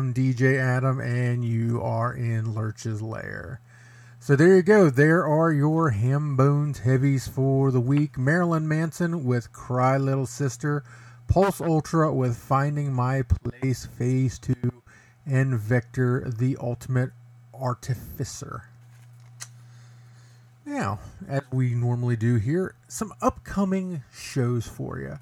[0.00, 3.60] I'm DJ Adam, and you are in Lurch's Lair.
[4.18, 4.88] So there you go.
[4.88, 8.16] There are your Hambone's Heavies for the week.
[8.16, 10.84] Marilyn Manson with Cry Little Sister,
[11.28, 14.54] Pulse Ultra with Finding My Place Phase 2,
[15.26, 17.10] and Victor the Ultimate
[17.52, 18.70] Artificer.
[20.64, 25.18] Now, as we normally do here, some upcoming shows for you.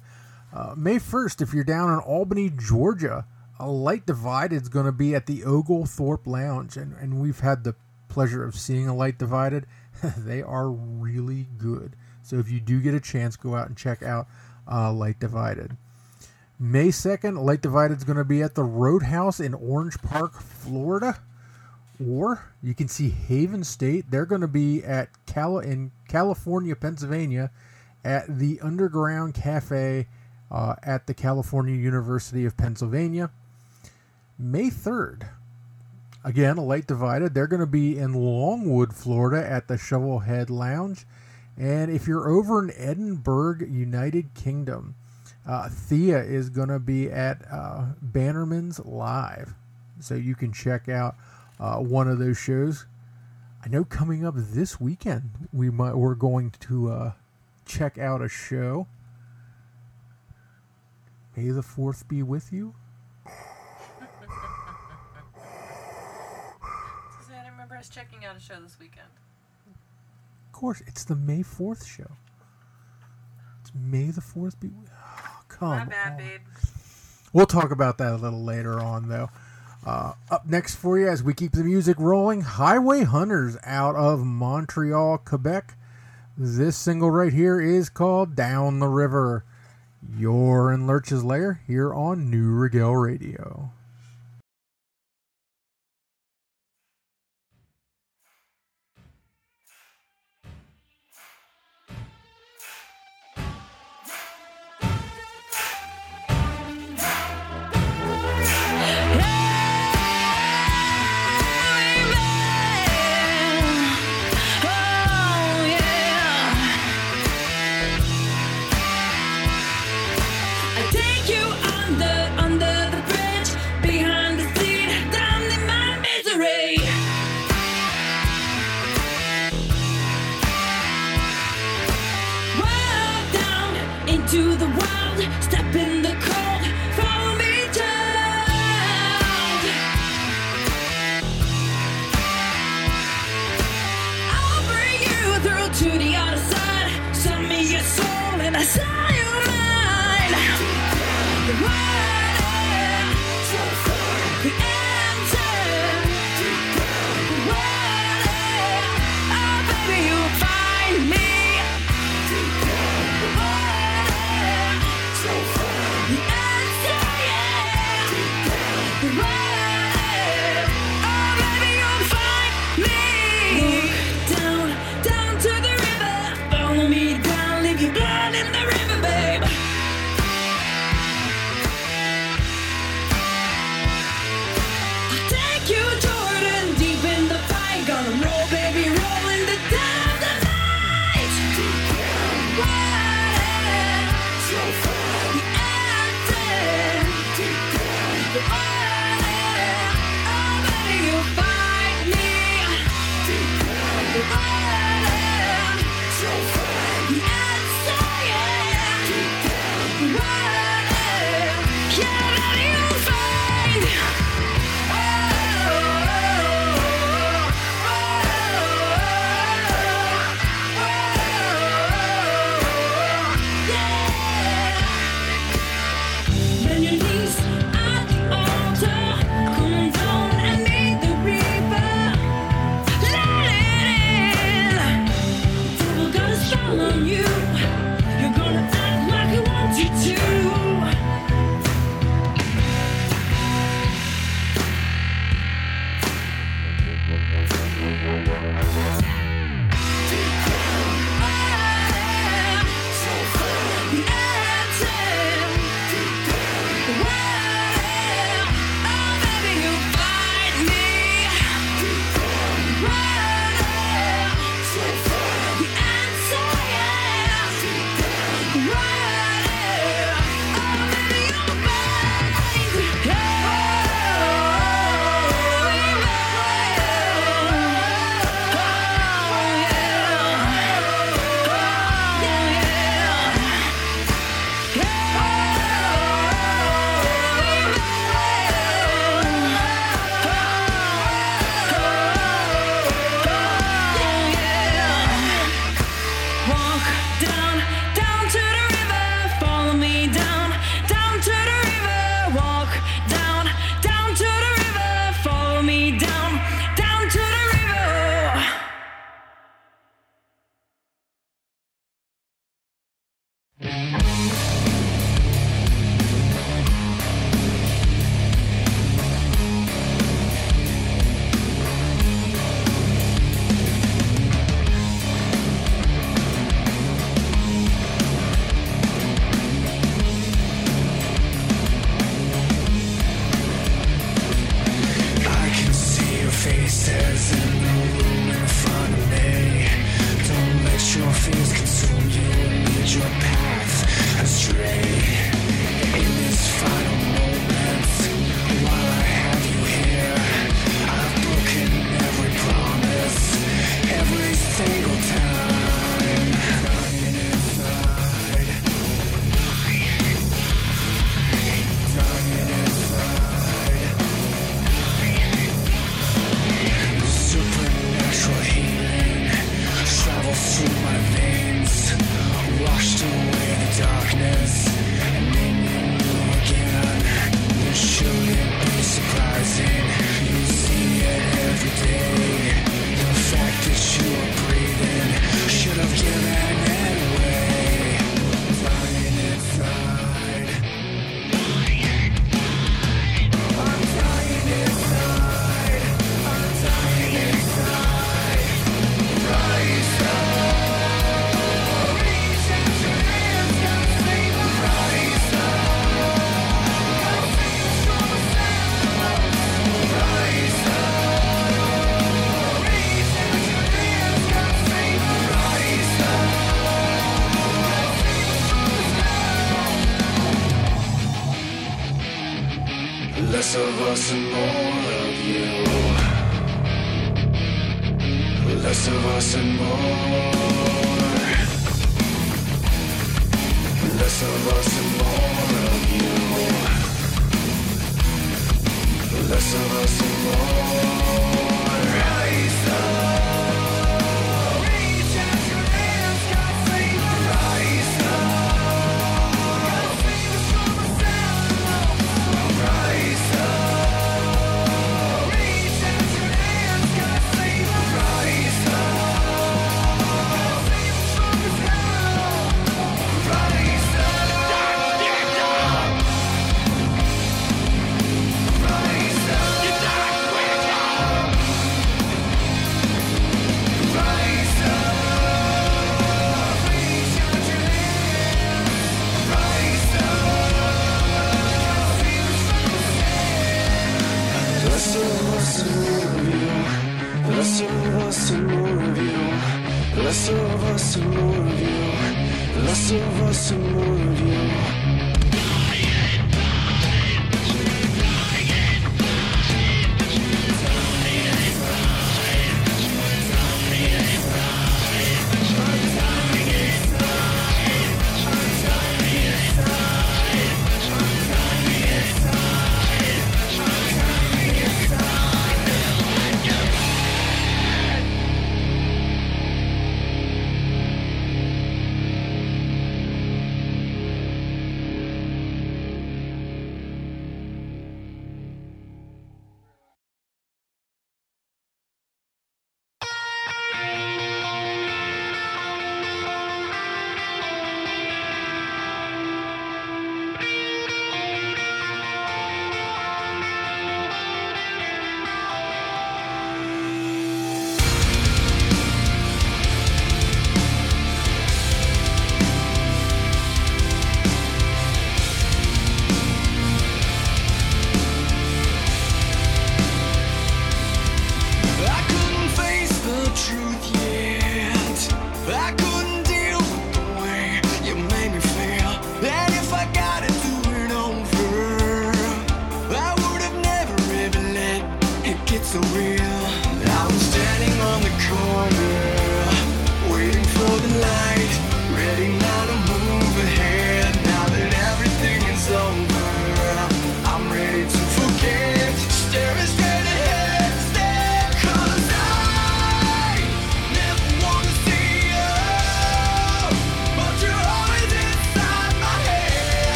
[0.53, 3.25] Uh, May 1st, if you're down in Albany, Georgia,
[3.59, 7.63] a Light Divided is going to be at the Oglethorpe Lounge, and, and we've had
[7.63, 7.75] the
[8.07, 9.65] pleasure of seeing a Light Divided.
[10.17, 11.95] they are really good.
[12.21, 14.27] So if you do get a chance, go out and check out
[14.71, 15.75] uh, Light Divided.
[16.59, 21.19] May 2nd, Light Divided is going to be at the Roadhouse in Orange Park, Florida.
[22.05, 24.09] Or you can see Haven State.
[24.09, 27.51] They're going to be at Cal- in California, Pennsylvania,
[28.05, 30.07] at the Underground Cafe
[30.51, 33.29] uh, at the California University of Pennsylvania.
[34.41, 35.27] May 3rd,
[36.23, 37.33] again, a light divided.
[37.33, 41.05] They're going to be in Longwood, Florida at the Shovelhead Lounge.
[41.57, 44.95] And if you're over in Edinburgh, United Kingdom,
[45.45, 49.55] uh, Thea is going to be at uh, Bannerman's Live.
[49.99, 51.17] So you can check out
[51.59, 52.85] uh, one of those shows.
[53.65, 57.11] I know coming up this weekend, we might, we're going to uh,
[57.65, 58.87] check out a show.
[61.35, 62.73] May the 4th be with you.
[67.31, 69.07] I remember us checking out a show this weekend.
[70.47, 72.11] Of course, it's the May 4th show.
[73.61, 76.17] It's May the 4th be oh, come My bad, on.
[76.17, 76.41] babe.
[77.31, 79.29] We'll talk about that a little later on, though.
[79.85, 84.25] Uh, up next for you, as we keep the music rolling, Highway Hunters out of
[84.25, 85.75] Montreal, Quebec.
[86.37, 89.45] This single right here is called Down the River.
[90.17, 93.71] You're in Lurch's Lair here on Neue Regel Radio.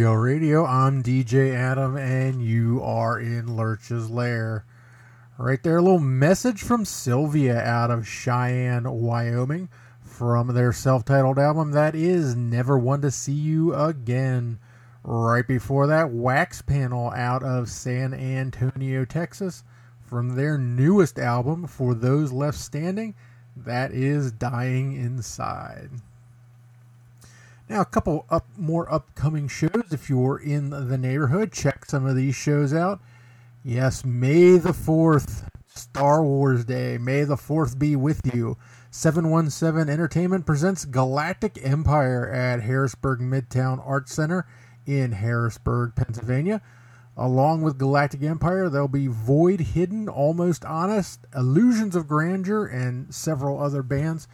[0.00, 0.64] Regel Radio.
[0.64, 4.64] I'm DJ Adam, and you are in Lurch's Lair.
[5.36, 9.68] Right there, a little message from Sylvia out of Cheyenne, Wyoming,
[10.00, 14.58] from their self titled album that is Never One to See You Again.
[15.04, 19.64] Right before that, Waxpanel out of San Antonio, Texas,
[20.00, 23.14] from their newest album, For Those Left Standing,
[23.54, 25.90] that is Dying Inside.
[27.70, 29.92] Now, a couple up more upcoming shows.
[29.92, 33.00] If you're in the neighborhood, check some of these shows out.
[33.62, 36.98] Yes, May the 4th, Star Wars Day.
[36.98, 38.58] May the 4th be with you.
[38.90, 44.48] 717 Entertainment presents Galactic Empire at Harrisburg Midtown Arts Center
[44.84, 46.60] in Harrisburg, Pennsylvania.
[47.16, 53.62] Along with Galactic Empire, there'll be Void Hidden, Almost Honest, Illusions of Grandeur, and several
[53.62, 54.26] other bands.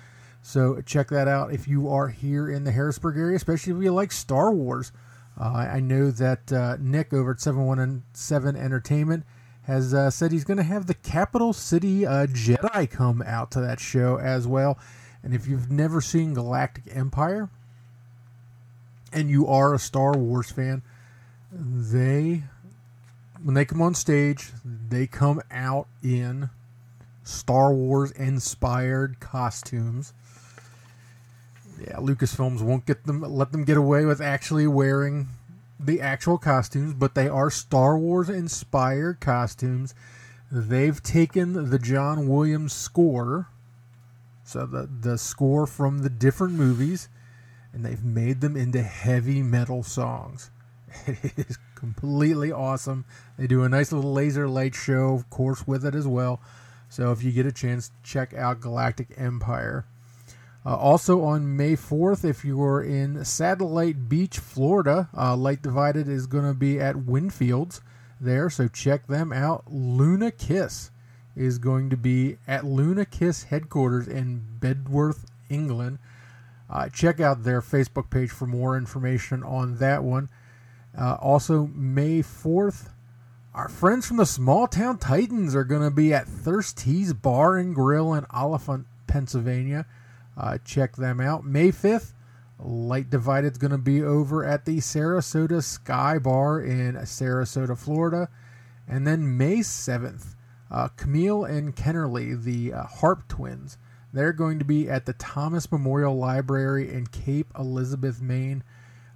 [0.46, 3.92] So check that out if you are here in the Harrisburg area, especially if you
[3.92, 4.92] like Star Wars.
[5.36, 9.24] Uh, I know that uh, Nick over at 717 Entertainment
[9.64, 13.60] has uh, said he's going to have the Capital City uh, Jedi come out to
[13.60, 14.78] that show as well.
[15.24, 17.50] And if you've never seen Galactic Empire
[19.12, 20.82] and you are a Star Wars fan,
[21.50, 22.44] they,
[23.42, 26.50] when they come on stage, they come out in
[27.24, 30.12] Star Wars inspired costumes.
[31.80, 35.28] Yeah, Lucasfilms won't get them let them get away with actually wearing
[35.78, 39.94] the actual costumes, but they are Star Wars inspired costumes.
[40.50, 43.48] They've taken the John Williams score,
[44.44, 47.08] so the the score from the different movies,
[47.72, 50.50] and they've made them into heavy metal songs.
[51.06, 53.04] It is completely awesome.
[53.36, 56.40] They do a nice little laser light show, of course, with it as well.
[56.88, 59.84] So if you get a chance, check out Galactic Empire.
[60.66, 66.26] Uh, also on May 4th, if you're in Satellite Beach, Florida, uh, Light Divided is
[66.26, 67.80] going to be at Winfields
[68.20, 69.62] there, so check them out.
[69.70, 70.90] Luna Kiss
[71.36, 76.00] is going to be at Luna Kiss headquarters in Bedworth, England.
[76.68, 80.28] Uh, check out their Facebook page for more information on that one.
[80.98, 82.88] Uh, also, May 4th,
[83.54, 87.72] our friends from the Small Town Titans are going to be at Thirsty's Bar and
[87.72, 89.86] Grill in Olyphant, Pennsylvania.
[90.36, 91.44] Uh, check them out.
[91.44, 92.12] May 5th,
[92.58, 98.28] Light Divided is going to be over at the Sarasota Sky Bar in Sarasota, Florida.
[98.88, 100.34] And then May 7th,
[100.70, 103.78] uh, Camille and Kennerly, the uh, Harp Twins,
[104.12, 108.62] they're going to be at the Thomas Memorial Library in Cape Elizabeth, Maine.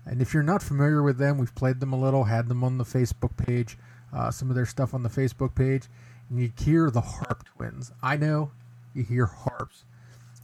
[0.05, 2.79] And if you're not familiar with them, we've played them a little, had them on
[2.79, 3.79] the Facebook page,
[4.13, 5.85] uh, some of their stuff on the Facebook page.
[6.29, 7.93] And you hear the Harp Twins.
[8.03, 8.53] I know
[8.93, 9.85] you hear harps.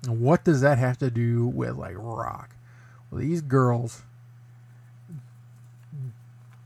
[0.07, 2.55] And what does that have to do with like rock?
[3.11, 4.03] Well, these girls,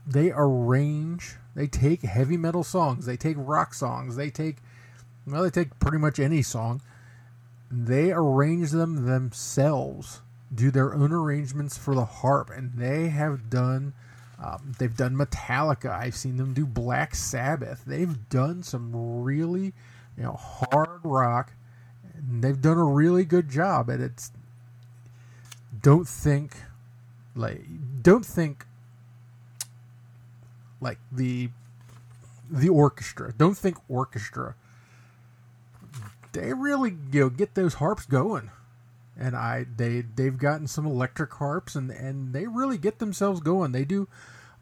[0.05, 4.57] they arrange, they take heavy metal songs, they take rock songs, they take,
[5.25, 6.81] well, they take pretty much any song.
[7.71, 10.21] They arrange them themselves,
[10.53, 13.93] do their own arrangements for the harp, and they have done.
[14.43, 15.91] Um, they've done Metallica.
[15.91, 17.83] I've seen them do Black Sabbath.
[17.85, 19.73] They've done some really,
[20.17, 21.53] you know, hard rock
[22.29, 24.31] they've done a really good job and it's
[25.81, 26.55] don't think
[27.35, 27.63] like
[28.01, 28.65] don't think
[30.81, 31.49] like the
[32.49, 33.33] the orchestra.
[33.37, 34.55] Don't think orchestra.
[36.33, 38.51] They really you know get those harps going.
[39.17, 43.71] And i they they've gotten some electric harps and and they really get themselves going.
[43.71, 44.07] They do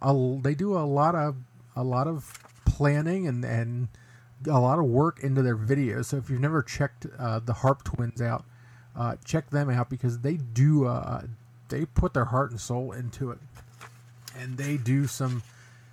[0.01, 1.35] a they do a lot of
[1.75, 3.87] a lot of planning and and
[4.47, 6.05] a lot of work into their videos.
[6.05, 8.45] So if you've never checked uh, the Harp Twins out,
[8.95, 11.23] uh, check them out because they do uh,
[11.69, 13.39] they put their heart and soul into it,
[14.37, 15.43] and they do some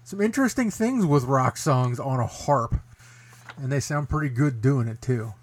[0.05, 2.77] some interesting things with rock songs on a harp,
[3.57, 5.35] and they sound pretty good doing it too.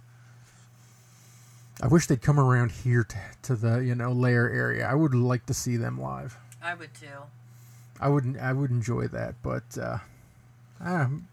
[1.81, 4.87] I wish they'd come around here to, to the you know layer area.
[4.87, 6.37] I would like to see them live.
[6.61, 7.07] I would too.
[7.99, 8.37] I wouldn't.
[8.37, 9.97] I would enjoy that, but uh,
[10.79, 11.27] um,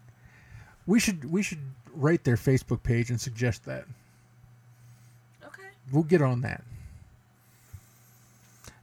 [0.85, 1.59] we should we should
[1.93, 3.85] rate their Facebook page and suggest that.
[5.43, 5.69] Okay.
[5.91, 6.63] We'll get on that.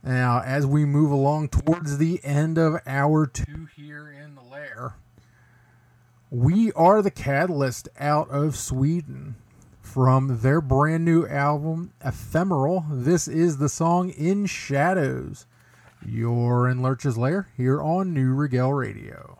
[0.03, 4.95] Now, as we move along towards the end of hour two here in the lair,
[6.31, 9.37] we are the Catalyst out of Sweden.
[9.81, 15.47] From their brand new album, Ephemeral, this is the song In Shadows.
[16.07, 19.38] You're in Lurch's Lair here on Neue Regel Radio.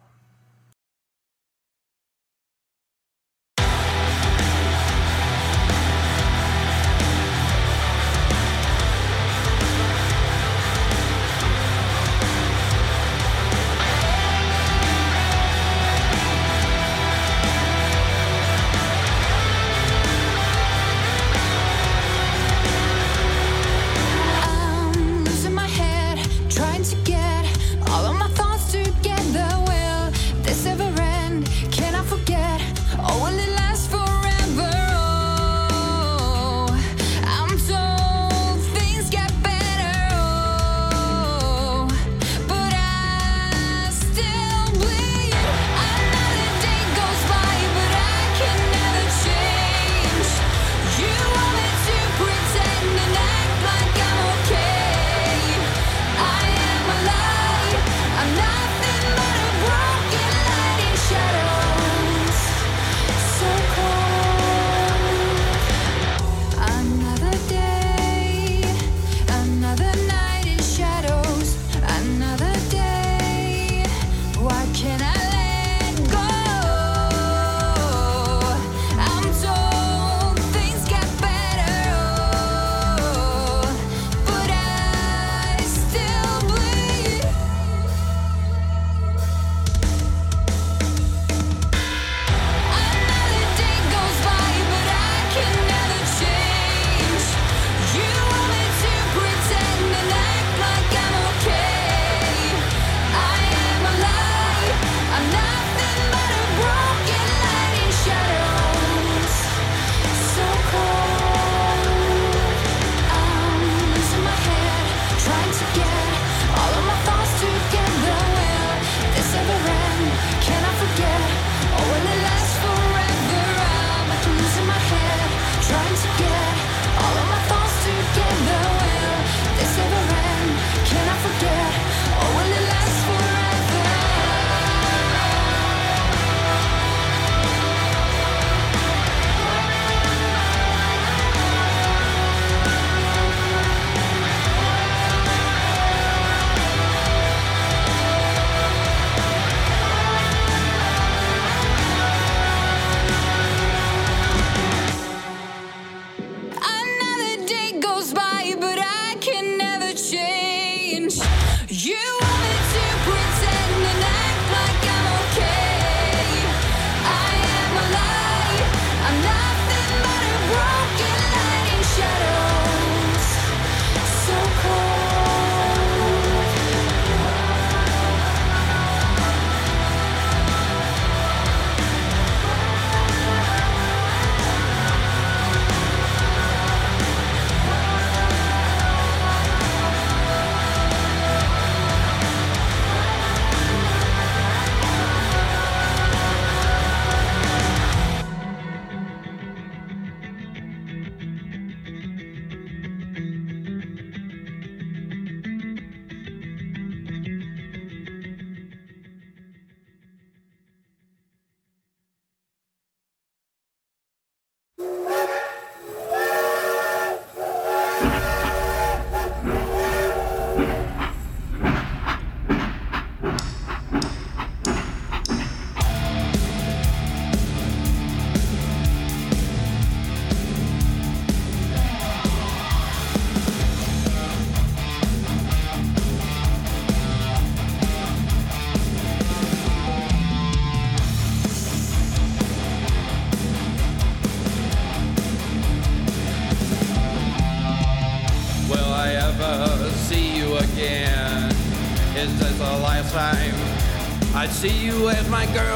[254.39, 255.68] I'd see you as my girl.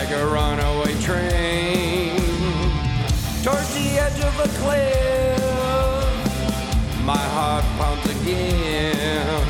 [0.00, 2.16] like a runaway train
[3.44, 6.14] towards the edge of a cliff.
[7.04, 9.44] My heart pounds again.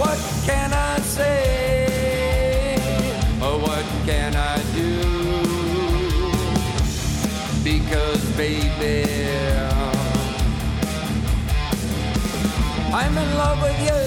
[0.00, 2.76] What can I say?
[3.42, 5.02] Or what can I do?
[7.62, 9.04] Because, baby,
[12.90, 14.05] I'm in love with you.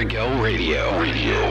[0.00, 0.40] L.
[0.40, 0.98] Radio.
[0.98, 1.49] Radio.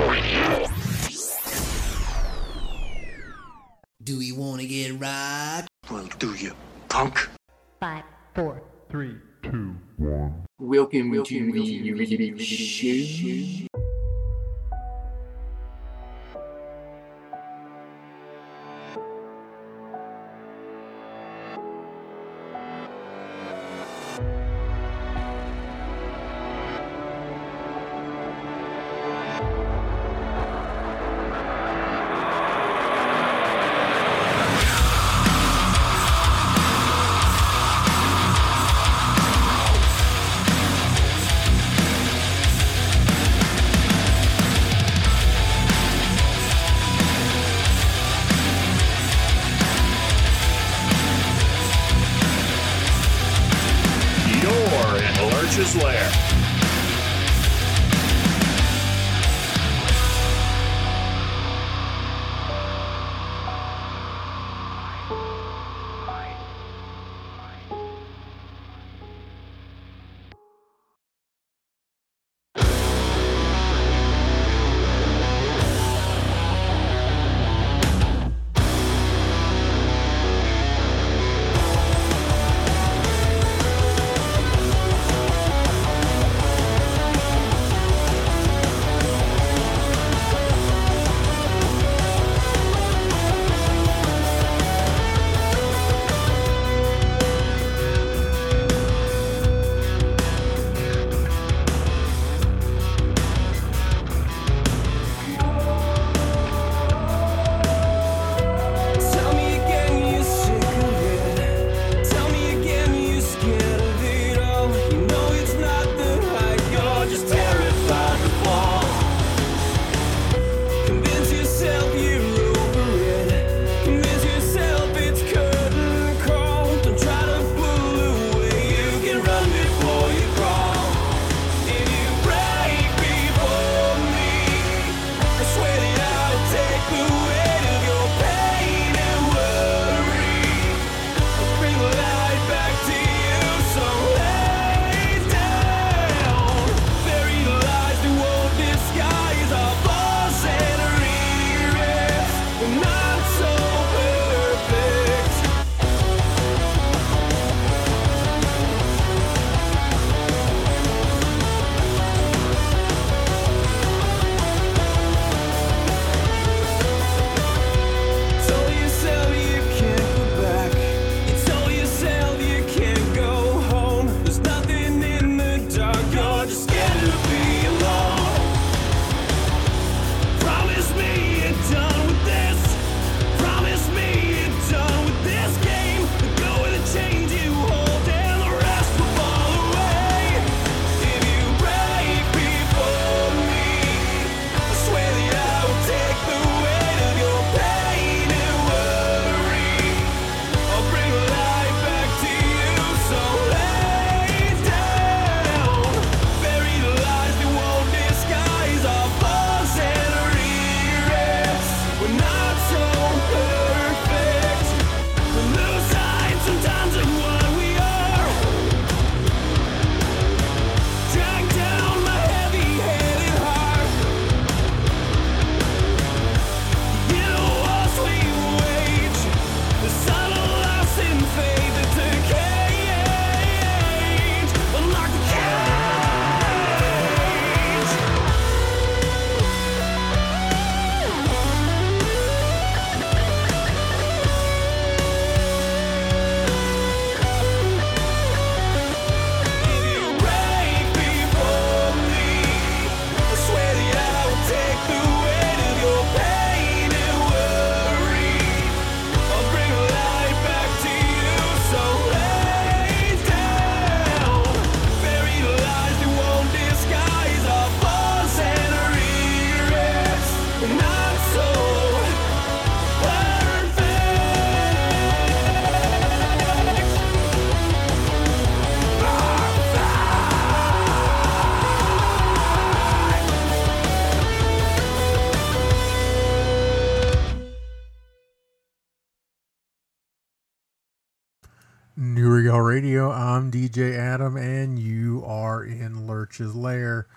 [293.40, 297.07] I'm DJ Adam, and you are in Lurch's Lair.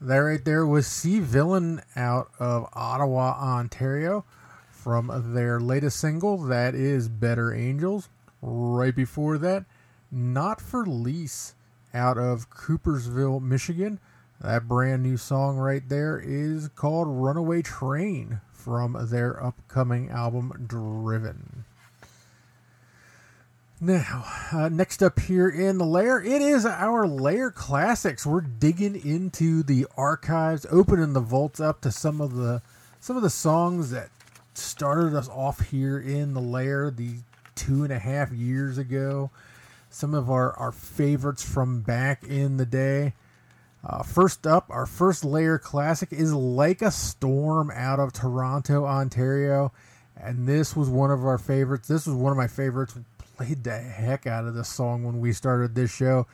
[0.00, 4.24] That right there was CeVILAIN out of Ottawa, Ontario,
[4.70, 8.08] from their latest single, that is Better Angels.
[8.40, 9.64] Right before that,
[10.08, 11.56] Not for Lease
[11.92, 13.98] out of Coopersville, Michigan.
[14.40, 21.55] That brand new song right there is called Runaway Train from their upcoming album Driven.
[23.78, 28.24] Now, uh, next up here in the lair, it is our lair classics.
[28.24, 32.62] We're digging into the archives, opening the vaults up to some of the
[33.00, 34.08] some of the songs that
[34.54, 37.16] started us off here in the lair the
[37.54, 39.30] two and a half years ago.
[39.90, 43.12] Some of our, our favorites from back in the day.
[43.84, 49.72] Uh, first up, our first lair classic is Like a Storm out of Toronto, Ontario.
[50.16, 51.88] And this was one of our favorites.
[51.88, 52.94] This was one of my favorites.
[53.36, 56.26] Played the heck out of this song when we started this show.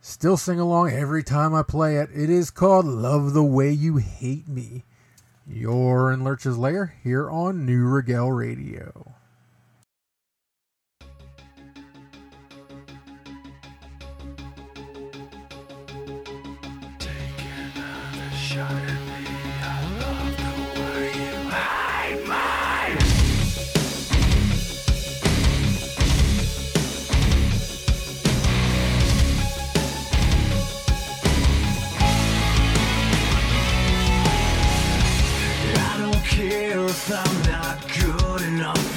[0.00, 2.08] Still sing along every time I play it.
[2.14, 4.84] It is called Love the Way You Hate Me.
[5.46, 9.14] You're in Lurch's Lair here on Neue Regel Radio.
[37.10, 38.87] I'm not good enough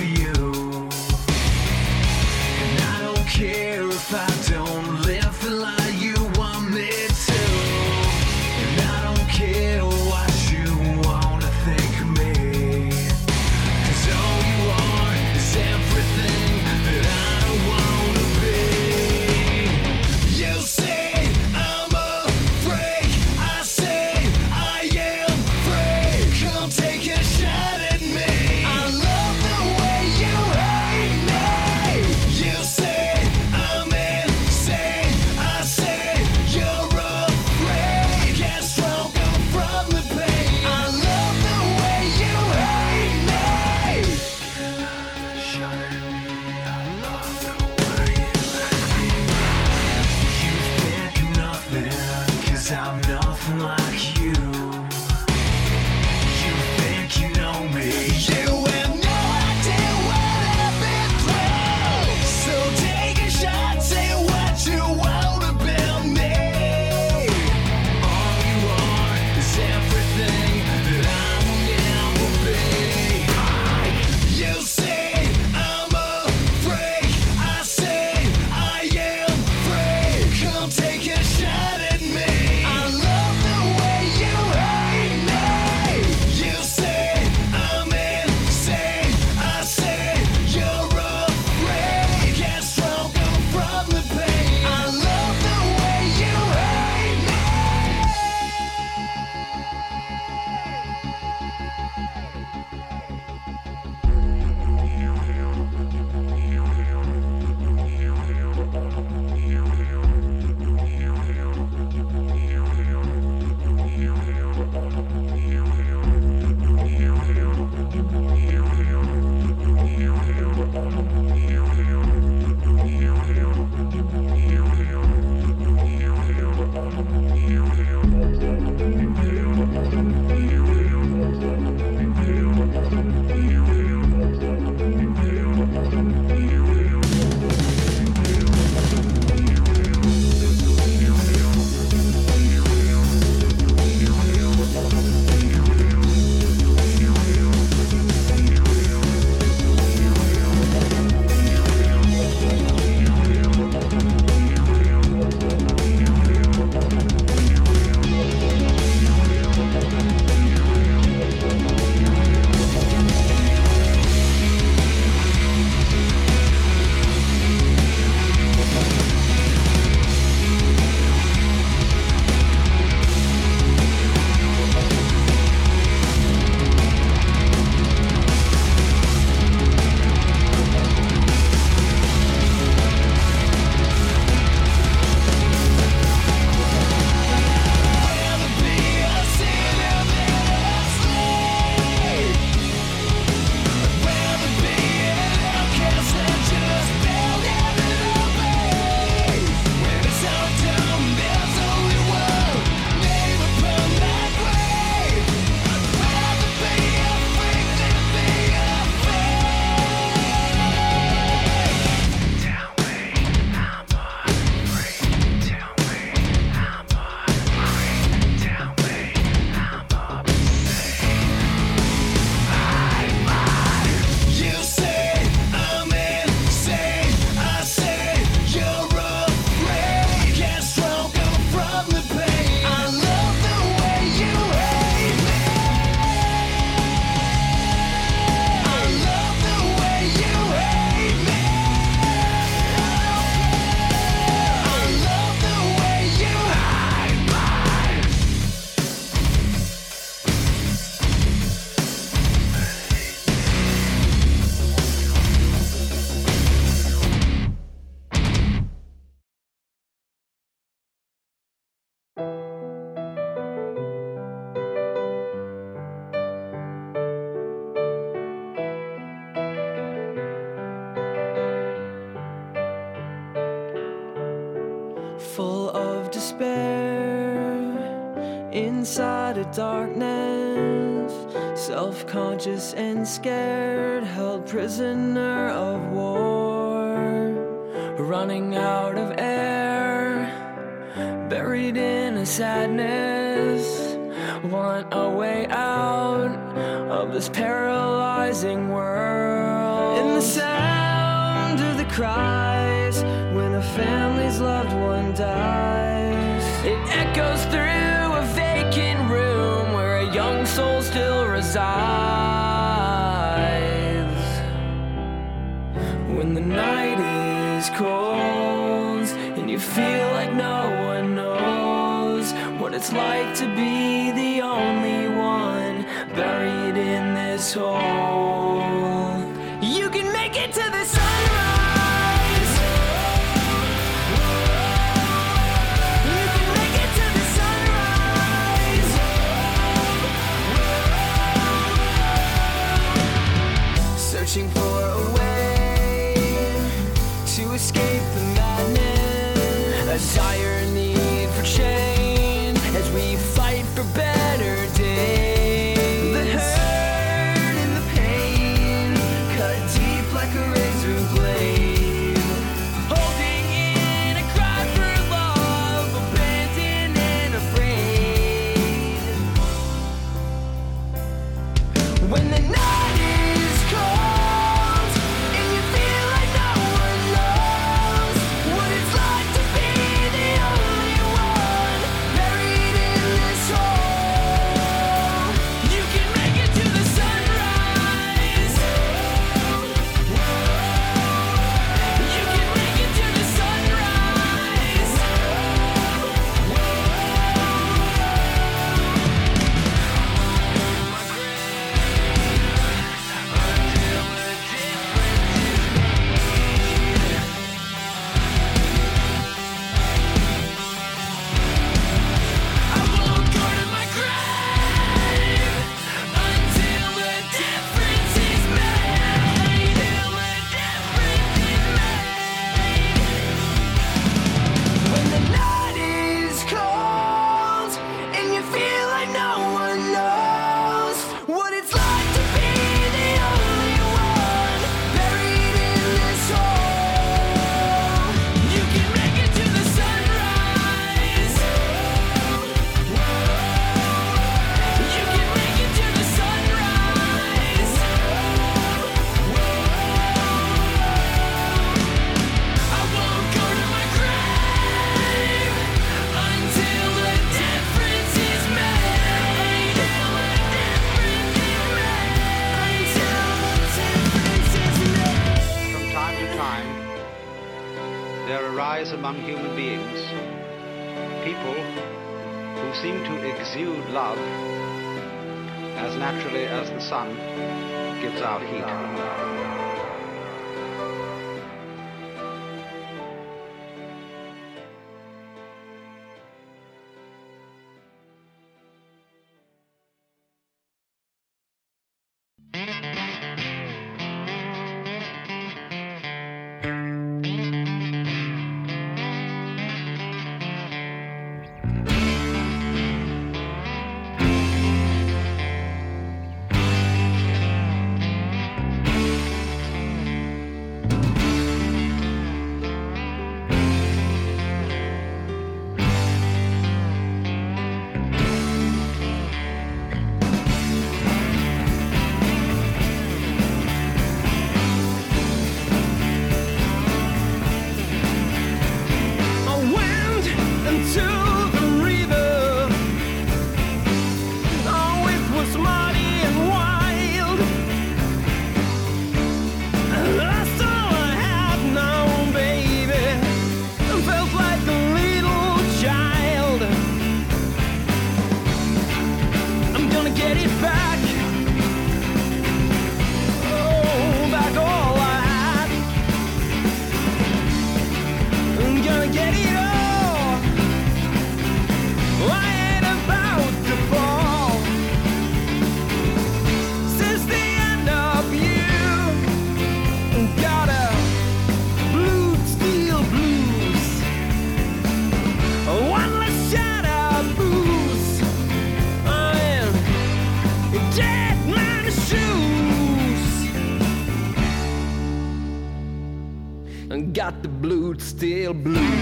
[588.54, 589.01] still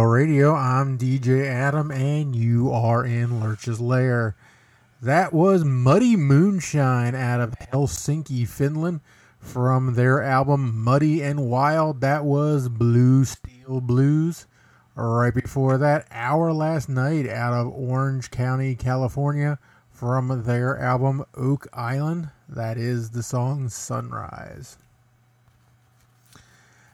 [0.00, 0.54] Radio.
[0.54, 4.34] I'm DJ Adam, and you are in Lurch's Lair.
[5.02, 9.00] That was Muddy Moonshine out of Helsinki, Finland,
[9.38, 12.00] from their album Muddy and Wild.
[12.00, 14.46] That was Blue Steel Blues.
[14.94, 19.58] Right before that, Our Last Night out of Orange County, California,
[19.90, 22.30] from their album Oak Island.
[22.48, 24.78] That is the song Sunrise.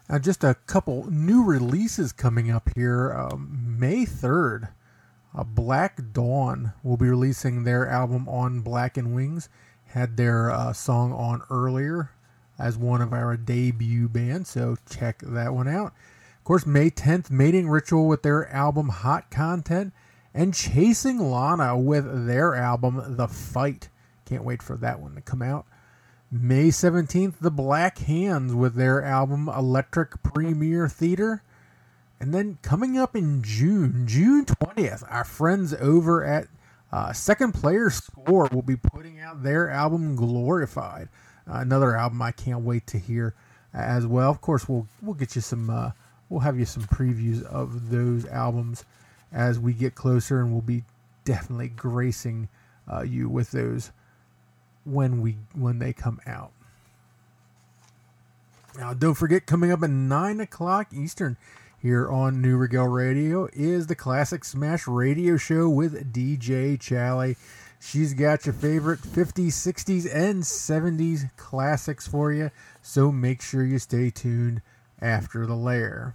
[0.08, 3.12] Now, just a couple new releases coming up here.
[3.12, 4.70] Um, May 3rd,
[5.36, 9.50] uh, Black Dawn will be releasing their album on Black and Wings.
[9.88, 12.10] Had their uh, song on earlier
[12.58, 15.92] as one of our debut bands, so check that one out.
[16.38, 19.92] Of course, May 10th, Mating Ritual with their album Hot Content,
[20.32, 23.90] and Chasing Lana with their album The Fight.
[24.24, 25.66] Can't wait for that one to come out.
[26.30, 31.42] May 17th, The Black Hands with their album Electric Premier Theater.
[32.20, 36.48] And then coming up in June, June 20th, our friends over at
[36.92, 41.08] uh, Second Player Score will be putting out their album Glorified.
[41.48, 43.34] Uh, another album I can't wait to hear
[43.72, 44.30] as well.
[44.30, 45.92] Of course, we'll we'll get you some uh,
[46.28, 48.84] we'll have you some previews of those albums
[49.32, 50.84] as we get closer, and we'll be
[51.24, 52.48] definitely gracing
[52.90, 53.92] uh, you with those
[54.88, 56.52] when we when they come out.
[58.76, 61.36] Now, don't forget, coming up at nine o'clock Eastern
[61.80, 67.36] here on Neue Regel Radio is the Classic Smash Radio Show with DJ Chally.
[67.80, 72.50] She's got your favorite 50s, 60s, and 70s classics for you,
[72.82, 74.62] so make sure you stay tuned
[75.00, 76.14] after the lair.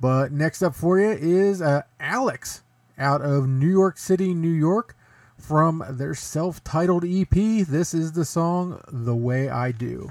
[0.00, 2.62] But next up for you is uh, Alex
[2.98, 4.96] out of New York City, New York,
[5.38, 7.30] from their self titled EP.
[7.30, 10.10] This is the song The Way I Do.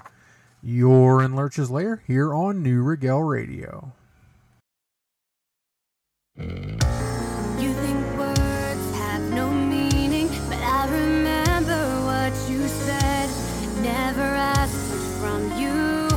[0.62, 3.94] You're in Lurch's Lair here on Neue Regel Radio.
[6.38, 13.30] You think words have no meaning, but I remember what you said.
[13.82, 14.76] Never asked
[15.22, 16.10] from you,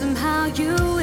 [0.00, 0.97] somehow you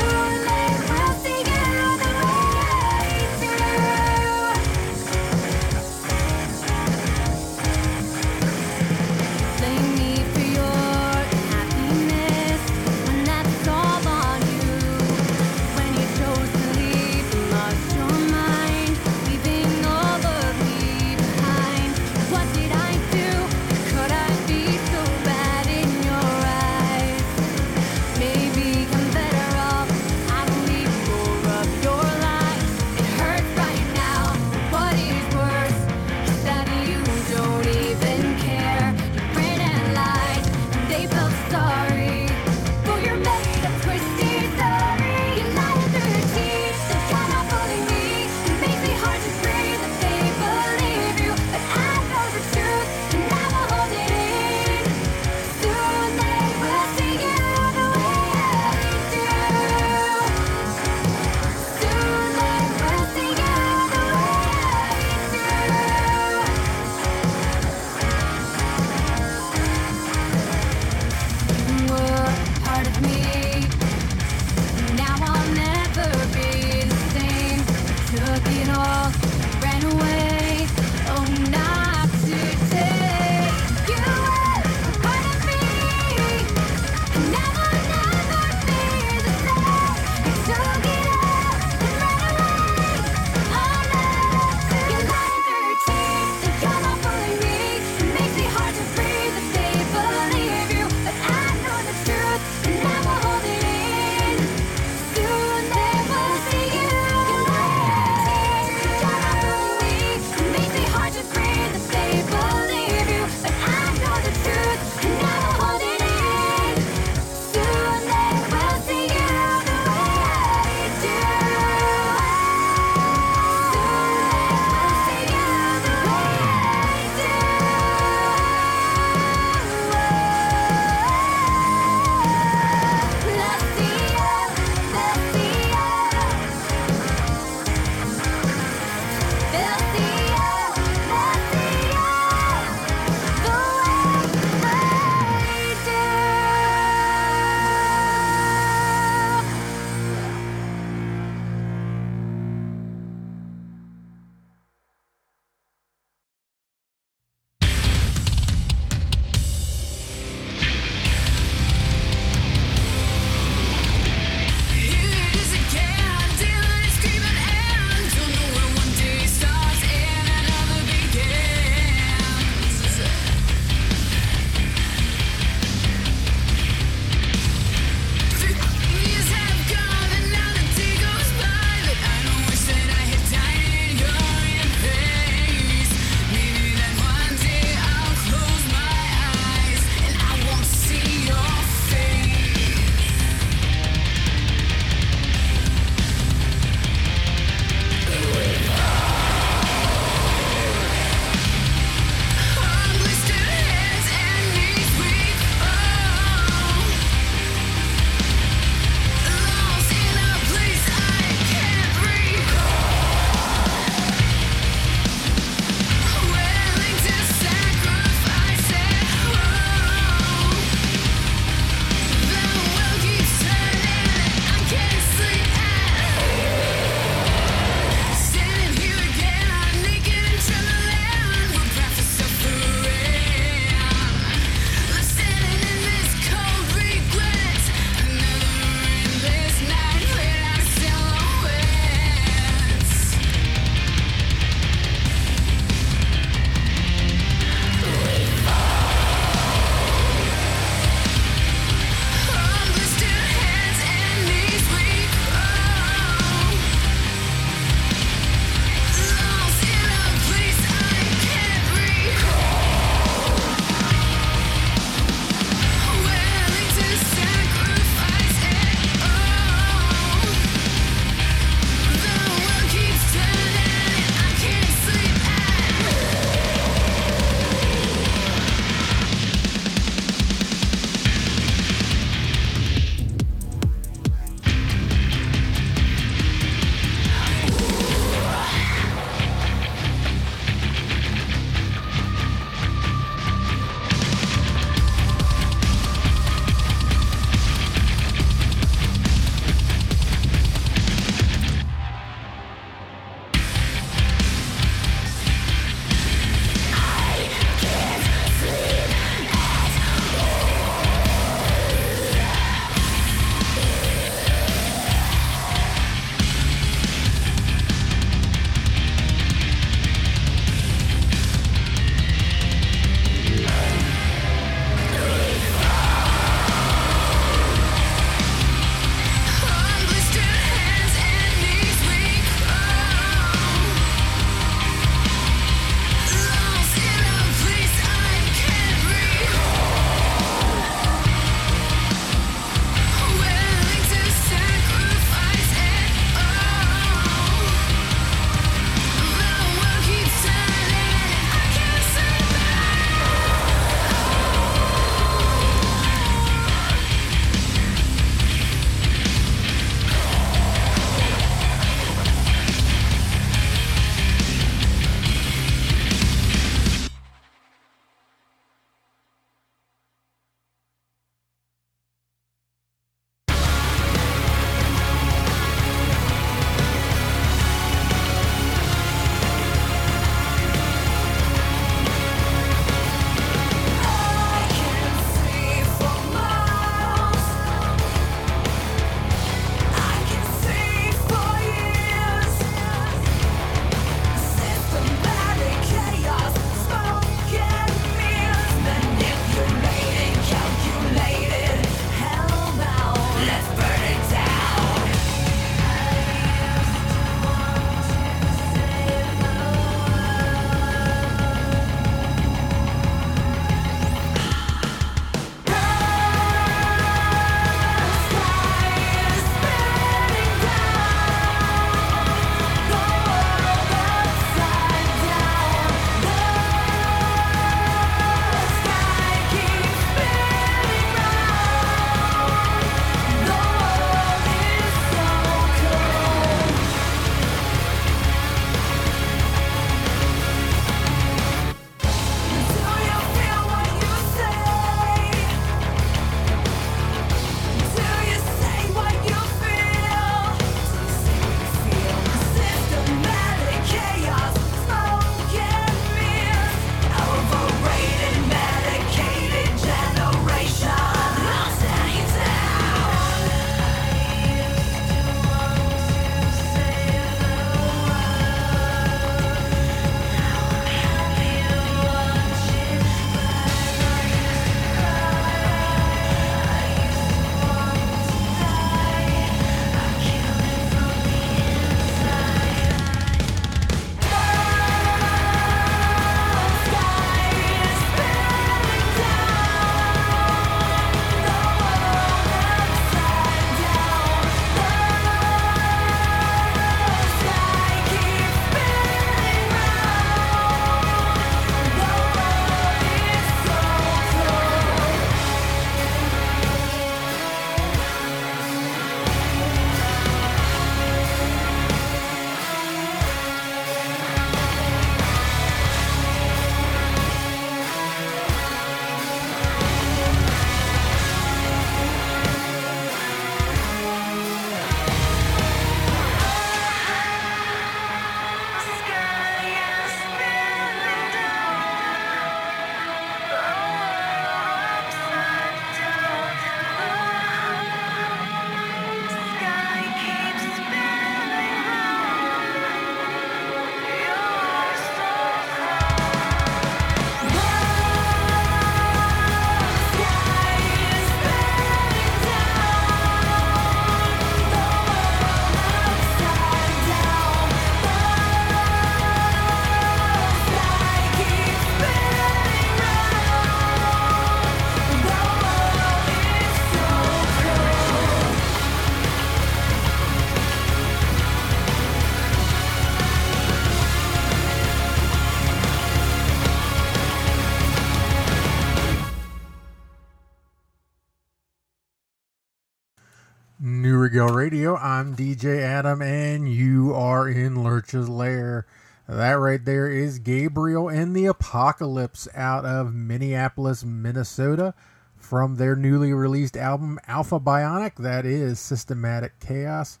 [583.64, 584.76] Neue Regel Radio.
[584.76, 588.66] I'm DJ Adam, and you are in Lurch's Lair.
[589.06, 594.74] That right there is Gabriel and the Apocalypse out of Minneapolis, Minnesota,
[595.14, 597.94] from their newly released album Alpha Bionic.
[597.98, 600.00] That is Systematic Chaos.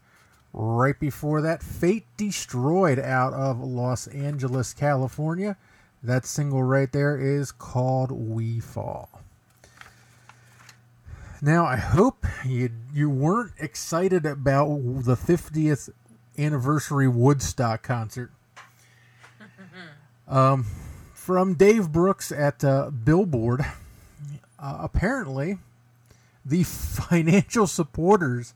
[0.52, 5.56] Right before that, Fate Destroyed out of Los Angeles, California.
[6.02, 9.21] That single right there is called We Fall.
[11.44, 14.68] Now, I hope you you weren't excited about
[15.04, 15.90] the 50th
[16.38, 18.30] anniversary Woodstock concert.
[20.28, 20.64] Um,
[21.12, 23.60] from Dave Brooks at uh, Billboard,
[24.58, 25.58] uh, apparently,
[26.44, 28.54] the financial supporters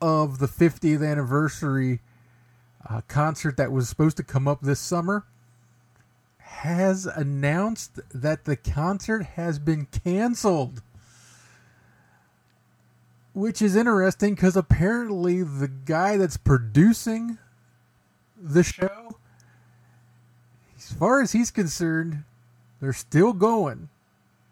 [0.00, 2.00] of the 50th anniversary
[2.88, 5.26] uh, concert that was supposed to come up this summer
[6.38, 10.82] has announced that the concert has been canceled
[13.36, 17.36] which is interesting because apparently the guy that's producing
[18.34, 19.18] the show,
[20.78, 22.24] as far as he's concerned,
[22.80, 23.90] they're still going.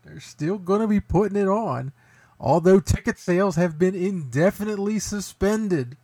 [0.04, 1.92] They're still going to be putting it on,
[2.38, 5.96] although ticket sales have been indefinitely suspended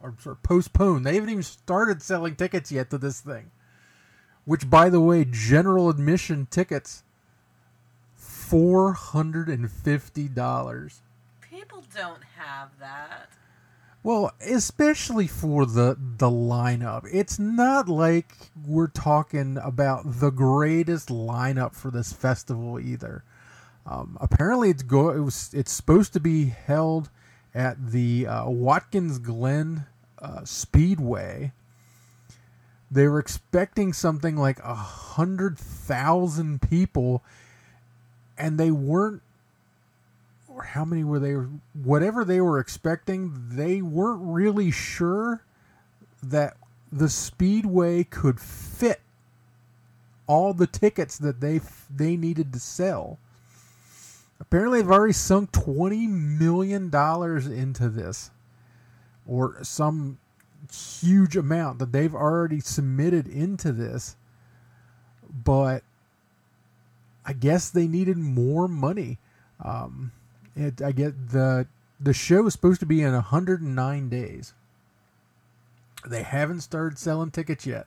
[0.00, 1.04] or, or postponed.
[1.04, 3.50] They haven't even started selling tickets yet to this thing.
[4.44, 7.02] Which, by the way, general admission tickets,
[8.16, 11.00] $450.
[11.58, 13.30] People don't have that.
[14.04, 17.04] Well, especially for the the lineup.
[17.12, 18.30] It's not like
[18.64, 23.24] we're talking about the greatest lineup for this festival either.
[23.84, 25.10] Um, apparently, it's go.
[25.10, 25.52] It was.
[25.52, 27.10] It's supposed to be held
[27.52, 29.86] at the uh, Watkins Glen
[30.20, 31.50] uh, Speedway.
[32.88, 37.24] They were expecting something like a hundred thousand people,
[38.38, 39.22] and they weren't
[40.58, 41.34] or how many were they
[41.72, 45.44] whatever they were expecting they weren't really sure
[46.22, 46.56] that
[46.90, 49.00] the speedway could fit
[50.26, 53.18] all the tickets that they they needed to sell.
[54.40, 58.30] Apparently they've already sunk 20 million dollars into this
[59.26, 60.18] or some
[61.00, 64.16] huge amount that they've already submitted into this.
[65.44, 65.82] But
[67.24, 69.18] i guess they needed more money.
[69.62, 70.12] Um,
[70.58, 71.66] it, I get the
[72.00, 74.54] the show is supposed to be in 109 days.
[76.06, 77.86] They haven't started selling tickets yet.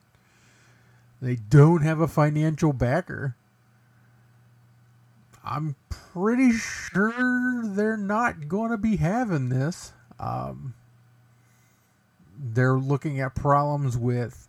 [1.21, 3.35] They don't have a financial backer.
[5.43, 9.93] I'm pretty sure they're not going to be having this.
[10.19, 10.73] Um,
[12.37, 14.47] they're looking at problems with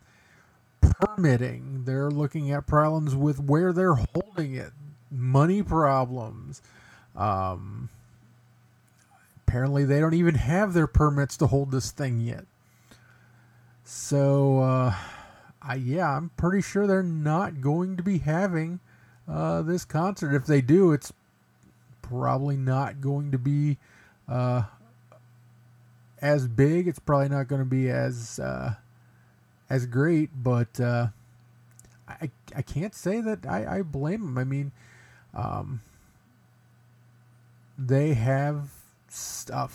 [0.81, 1.85] permitting.
[1.85, 4.71] They're looking at problems with where they're holding it,
[5.09, 6.61] money problems.
[7.15, 7.89] Um,
[9.53, 12.43] apparently they don't even have their permits to hold this thing yet.
[13.83, 14.95] So, uh,
[15.61, 18.79] I, yeah, I'm pretty sure they're not going to be having
[19.27, 20.33] uh, this concert.
[20.33, 21.13] If they do, it's
[22.01, 23.77] probably not going to be
[24.27, 24.63] uh,
[26.19, 26.87] as big.
[26.87, 28.73] It's probably not going to be as uh,
[29.69, 30.31] as great.
[30.35, 31.09] But uh,
[32.09, 34.37] I I can't say that I, I blame them.
[34.39, 34.71] I mean,
[35.35, 35.83] um,
[37.77, 38.72] they have
[39.51, 39.69] a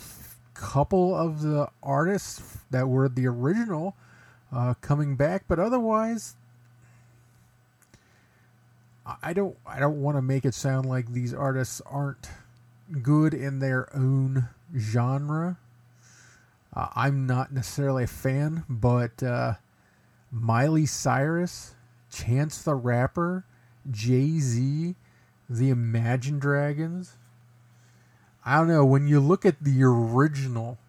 [0.53, 3.95] couple of the artists that were the original
[4.51, 6.35] uh, coming back, but otherwise,
[9.23, 12.29] I don't I don't want to make it sound like these artists aren't
[13.01, 15.57] good in their own genre.
[16.75, 19.53] Uh, I'm not necessarily a fan, but uh,
[20.31, 21.73] Miley Cyrus,
[22.11, 23.45] Chance the Rapper,
[23.89, 24.95] Jay Z,
[25.49, 27.17] the Imagine Dragons.
[28.49, 28.83] I don't know.
[28.83, 30.79] When you look at the original,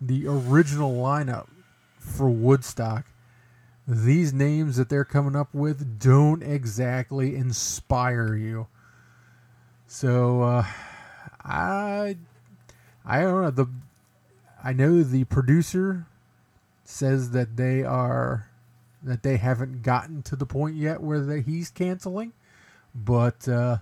[0.00, 1.48] the original lineup
[1.98, 3.06] for Woodstock,
[3.88, 8.68] these names that they're coming up with don't exactly inspire you.
[9.88, 10.64] So uh,
[11.44, 12.18] I
[13.04, 13.66] I don't know the
[14.62, 16.06] I know the producer
[16.84, 18.48] says that they are
[19.02, 22.32] that they haven't gotten to the point yet where they, he's canceling,
[22.94, 23.78] but uh,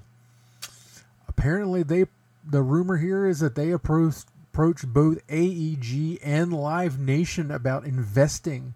[1.39, 2.05] apparently they
[2.45, 8.75] the rumor here is that they approached approached both AEG and Live Nation about investing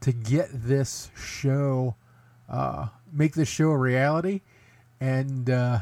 [0.00, 1.94] to get this show
[2.48, 4.40] uh, make this show a reality.
[5.00, 5.80] And uh,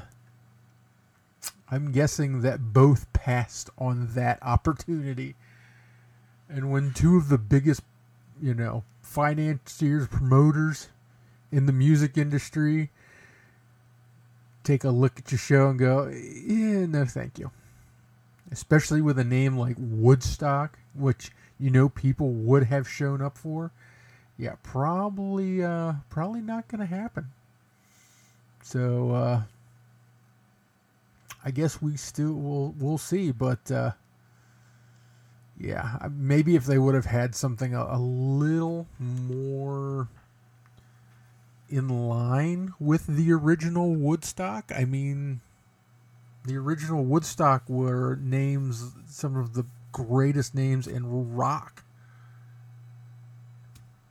[1.71, 5.35] I'm guessing that both passed on that opportunity.
[6.49, 7.83] And when two of the biggest
[8.41, 10.89] you know financiers promoters
[11.51, 12.91] in the music industry
[14.65, 17.51] take a look at your show and go, yeah, no, thank you.
[18.51, 23.73] especially with a name like Woodstock, which you know people would have shown up for.
[24.39, 27.33] Yeah, probably uh probably not going to happen.
[28.63, 29.43] So uh
[31.45, 33.93] I guess we still will we'll see, but uh
[35.59, 40.09] yeah, maybe if they would have had something a, a little more
[41.73, 44.71] in line with the original Woodstock.
[44.77, 45.41] I mean,
[46.45, 51.83] the original Woodstock were names, some of the greatest names in rock.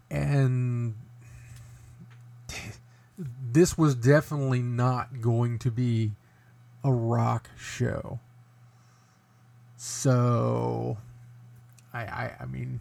[0.10, 0.96] And
[3.52, 6.14] this was definitely not going to be
[6.84, 8.20] a rock show.
[9.78, 10.98] So,
[11.94, 12.80] I, I, I mean,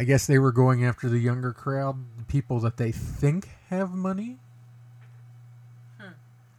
[0.00, 4.38] I guess they were going after the younger crowd, people that they think have money.
[6.00, 6.12] Hmm.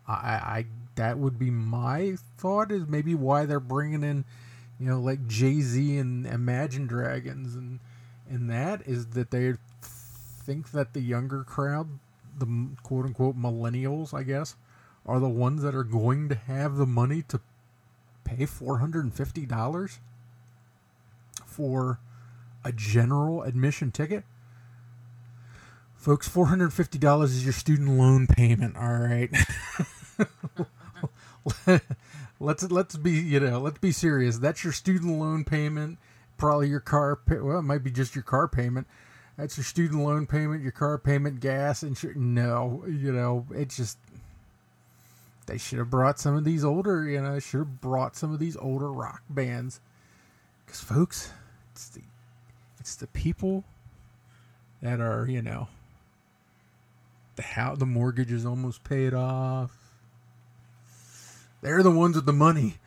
[0.08, 4.26] I, I that would be my thought is maybe why they're bringing in,
[4.80, 7.80] you know, like Jay Z and Imagine Dragons and
[8.30, 11.88] and that is that they think that the younger crowd,
[12.38, 14.56] the quote unquote millennials, I guess,
[15.04, 17.42] are the ones that are going to have the money to
[18.24, 20.00] pay four hundred and fifty dollars
[21.44, 21.98] for
[22.64, 24.24] a general admission ticket.
[25.96, 28.76] Folks, four hundred fifty dollars is your student loan payment.
[28.76, 29.30] All right,
[32.40, 34.40] let's let's be you know let's be serious.
[34.40, 36.00] That's your student loan payment.
[36.38, 37.18] Probably your car.
[37.18, 38.88] Pay, well, it might be just your car payment.
[39.38, 42.20] That's your student loan payment, your car payment, gas, insurance.
[42.20, 43.98] No, you know it's just
[45.46, 47.08] they should have brought some of these older.
[47.08, 49.82] You know, should have brought some of these older rock bands.
[50.66, 51.32] Because folks,
[51.74, 52.02] it's the
[52.92, 53.64] it's the people
[54.82, 55.70] that are you know
[57.38, 59.72] the how the mortgage is almost paid off.
[61.62, 62.80] They're the ones with the money.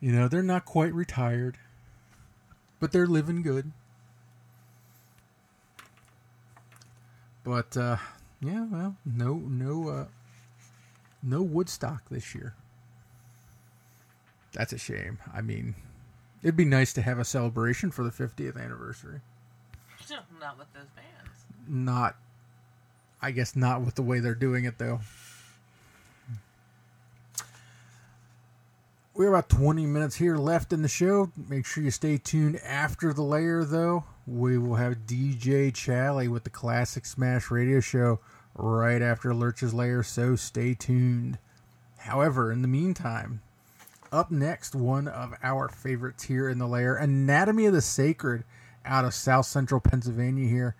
[0.00, 1.58] You know, they're not quite retired,
[2.80, 3.70] but they're living good.
[7.44, 7.98] But uh
[8.40, 10.06] yeah, well, no no uh
[11.22, 12.54] no Woodstock this year.
[14.54, 15.18] That's a shame.
[15.32, 15.76] I mean,
[16.42, 19.20] it'd be nice to have a celebration for the 50th anniversary.
[20.40, 21.44] Not with those bands.
[21.66, 22.16] Not
[23.20, 25.00] I guess not with the way they're doing it though.
[29.14, 31.32] We're about 20 minutes here left in the show.
[31.48, 34.04] Make sure you stay tuned after the lair, though.
[34.28, 38.20] We will have DJ Chally with the Classic Smash Radio Show
[38.54, 41.38] right after Lurch's Lair, so stay tuned.
[41.96, 43.42] However, in the meantime,
[44.12, 48.44] up next, one of our favorites here in the lair, Anatomy of the Sacred
[48.84, 50.74] out of South Central Pennsylvania here.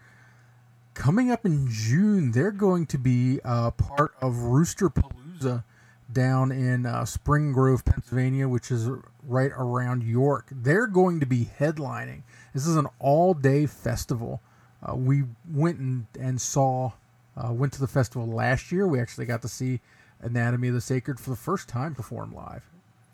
[0.94, 5.64] Coming up in June, they're going to be uh, part of Rooster Palooza
[6.10, 8.88] down in uh, Spring Grove, Pennsylvania, which is
[9.22, 10.48] right around York.
[10.50, 12.22] They're going to be headlining.
[12.54, 14.40] This is an all day festival.
[14.82, 16.92] Uh, we went and, and saw,
[17.36, 18.86] uh, went to the festival last year.
[18.86, 19.80] We actually got to see
[20.20, 22.64] Anatomy of the Sacred for the first time perform live.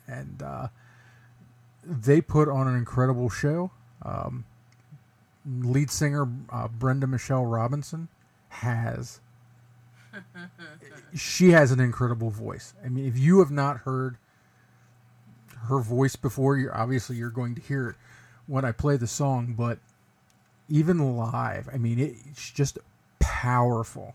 [0.07, 0.69] And uh,
[1.85, 3.71] they put on an incredible show.
[4.03, 4.45] Um,
[5.47, 8.09] lead singer uh, Brenda Michelle Robinson
[8.49, 9.21] has
[11.15, 12.75] she has an incredible voice.
[12.85, 14.17] I mean, if you have not heard
[15.69, 17.97] her voice before, you're obviously you're going to hear it
[18.47, 19.55] when I play the song.
[19.57, 19.79] But
[20.69, 22.79] even live, I mean, it, it's just
[23.19, 24.15] powerful.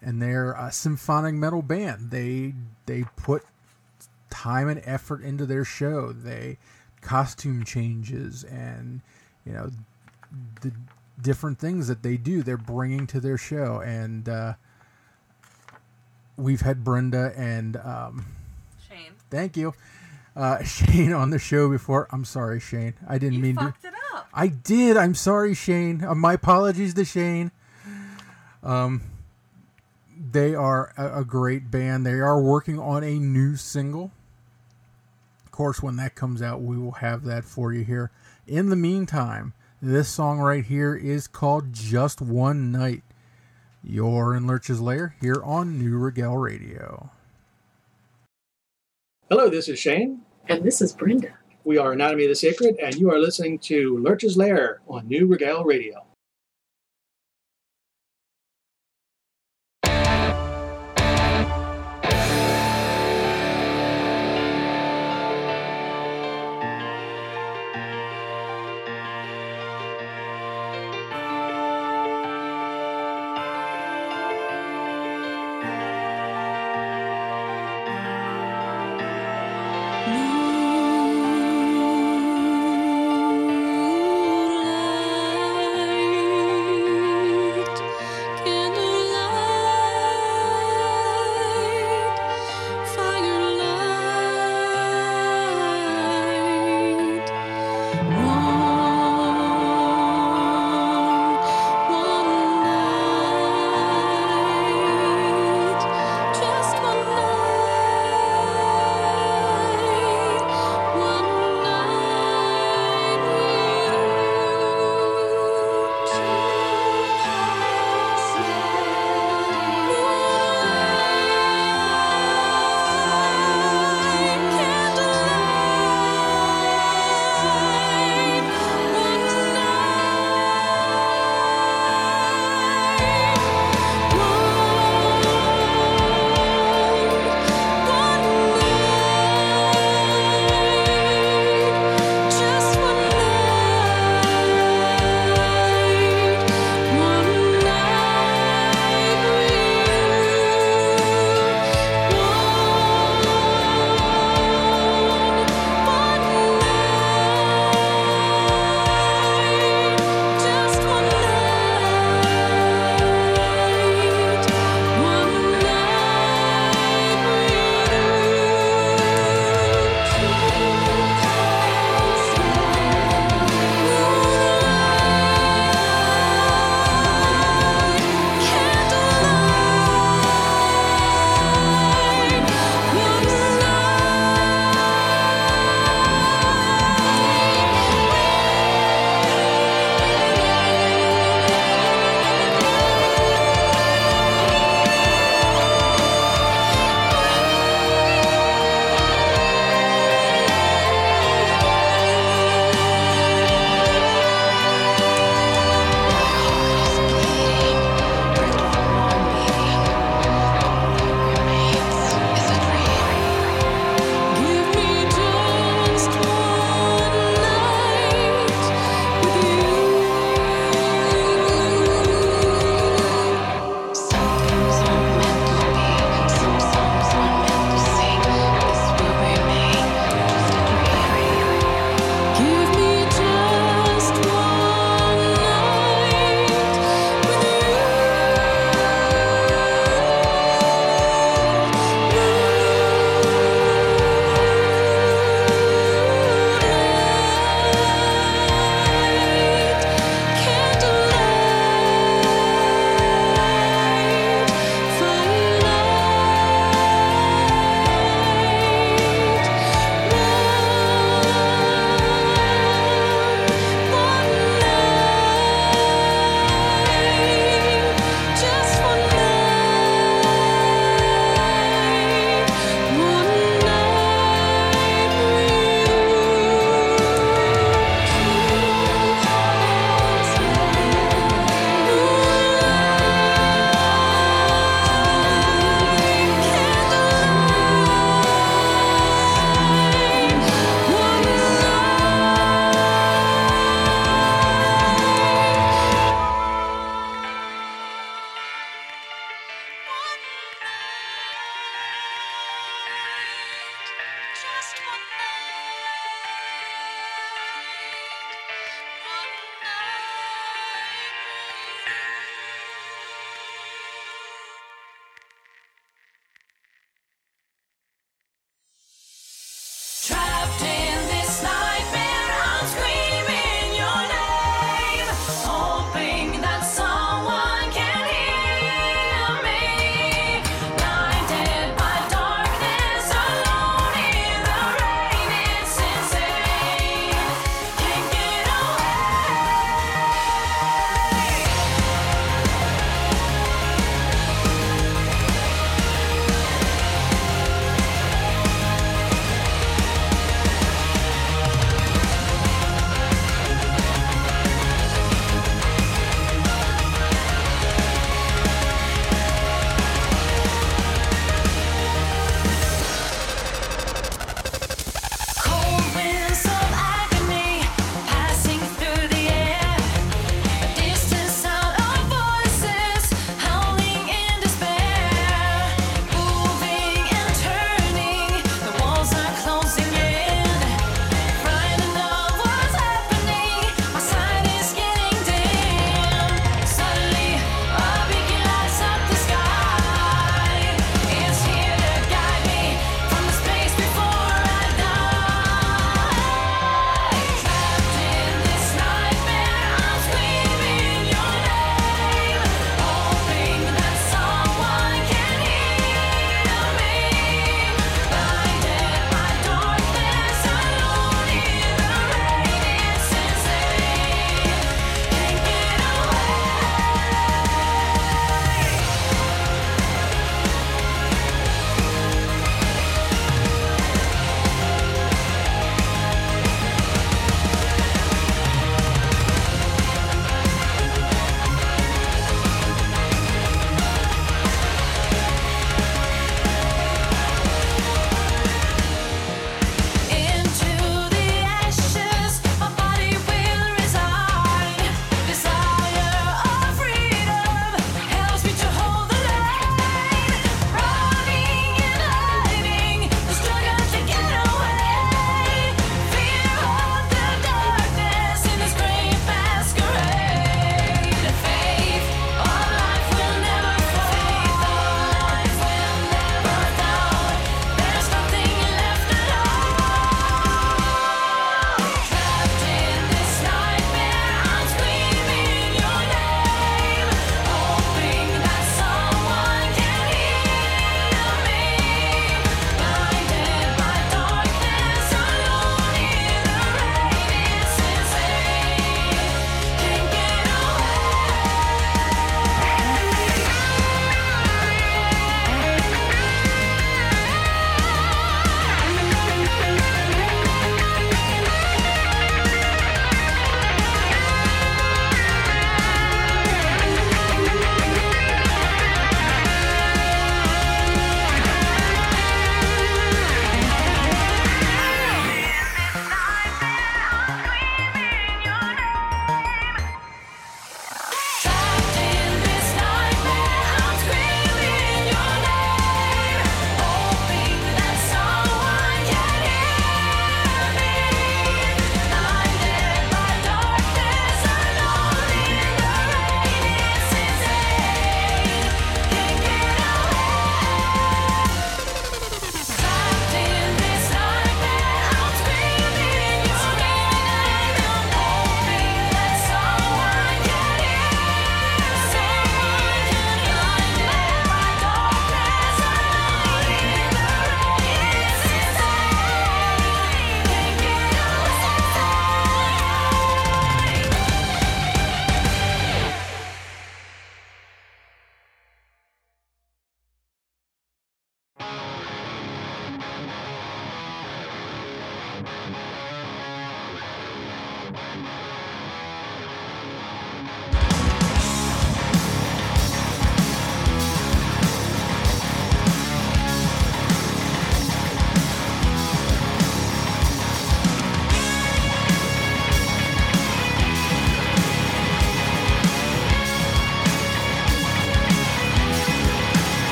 [0.00, 2.10] And they're a symphonic metal band.
[2.10, 2.54] They
[2.86, 3.44] they put
[4.32, 6.12] time and effort into their show.
[6.12, 6.56] They
[7.02, 9.00] costume changes and
[9.44, 9.70] you know
[10.62, 10.72] the
[11.20, 13.80] different things that they do they're bringing to their show.
[13.84, 14.54] And uh,
[16.36, 18.26] we've had brenda and um,
[18.88, 19.12] Shane.
[19.30, 19.74] thank you.
[20.34, 22.08] Uh, shane on the show before.
[22.10, 22.94] I'm sorry shane.
[23.06, 23.64] I didn't mean to.
[23.64, 24.28] fucked to it up.
[24.32, 24.96] i did.
[24.96, 26.02] I'm sorry shane.
[26.02, 27.50] Uh, my apologies to shane.
[28.62, 29.02] Um,
[30.30, 32.06] they are a, a great band.
[32.06, 34.10] They are working on a new single
[35.52, 38.10] course when that comes out we will have that for you here
[38.46, 43.02] in the meantime this song right here is called Just One Night.
[43.82, 47.10] You're in Lurch's Lair here on Neue Regel Radio.
[49.28, 50.20] Hello, this is Shane.
[50.46, 51.34] And this is Brenda.
[51.64, 55.26] We are Anatomy of the Sacred, and you are listening to Lurch's Lair on Neue
[55.26, 56.06] Regel Radio.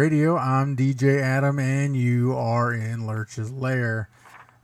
[0.00, 0.38] Radio.
[0.38, 4.08] I'm DJ Adam, and you are in Lurch's Lair.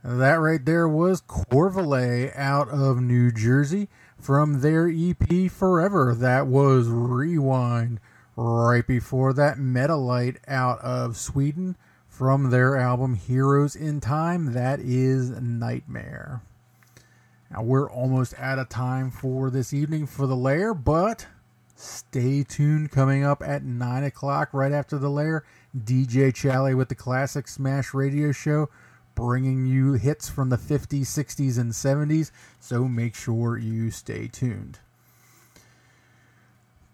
[0.03, 3.87] That right there was Corvalet out of New Jersey
[4.19, 6.15] from their EP Forever.
[6.15, 7.99] That was Rewind.
[8.35, 14.53] Right before that, Metalite out of Sweden from their album Heroes in Time.
[14.53, 16.41] That is Nightmare.
[17.51, 21.27] Now we're almost out of time for this evening for the lair, but
[21.79, 22.91] stay tuned.
[22.91, 25.43] Coming up at nine o'clock, right after the lair,
[25.77, 28.69] DJ Chally with the Classic Smash Radio Show,
[29.15, 32.31] bringing you hits from the 50s, 60s, and 70s.
[32.59, 34.79] So make sure you stay tuned.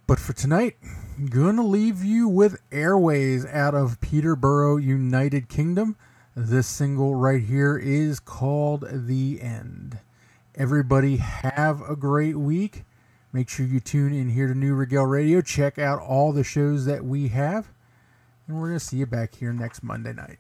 [0.06, 0.76] But for tonight,
[1.30, 5.96] gonna leave you with Airways out of Peterborough, United Kingdom.
[6.36, 10.00] This single right here is called The End.
[10.56, 12.84] Everybody have a great week.
[13.34, 15.42] Make sure you tune in here to Neue Regel Radio.
[15.42, 17.68] Check out all the shows that we have.
[18.48, 20.38] And we're going to see you back here next Monday night.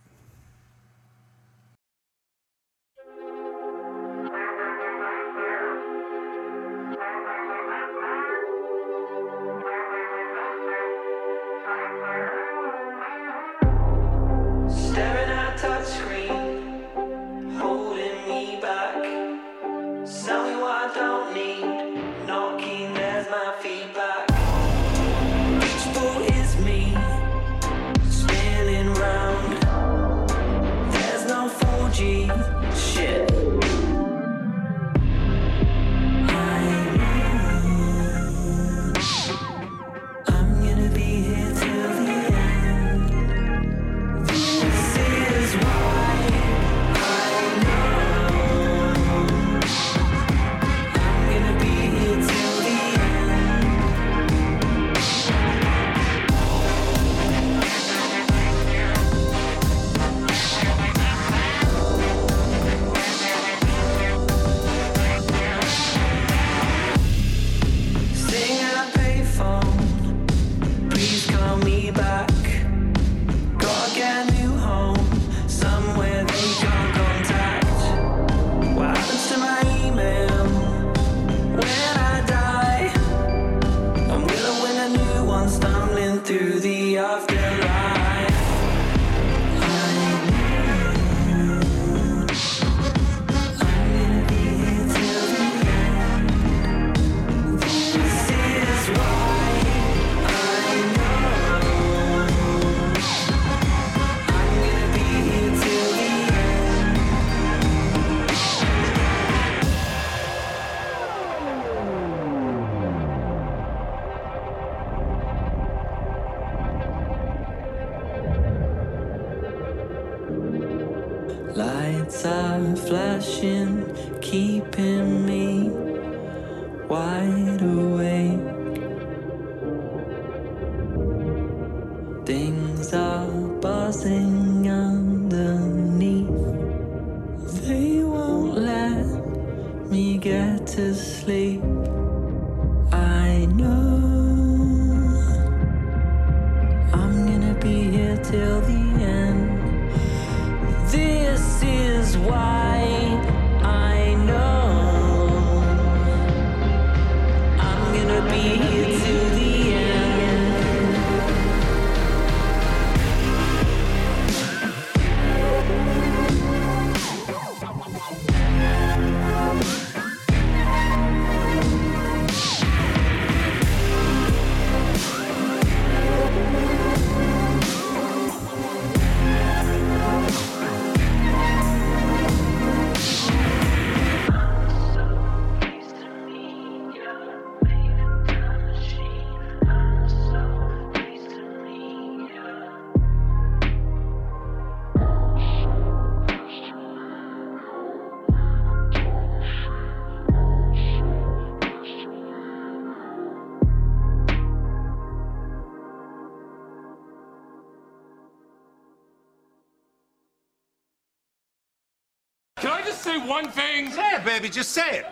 [213.27, 213.91] One thing?
[213.91, 214.49] Say it, baby.
[214.49, 215.05] Just say it.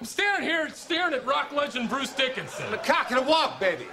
[0.00, 2.70] I'm standing here staring at rock legend Bruce Dickinson.
[2.70, 3.86] The cock and a walk, baby.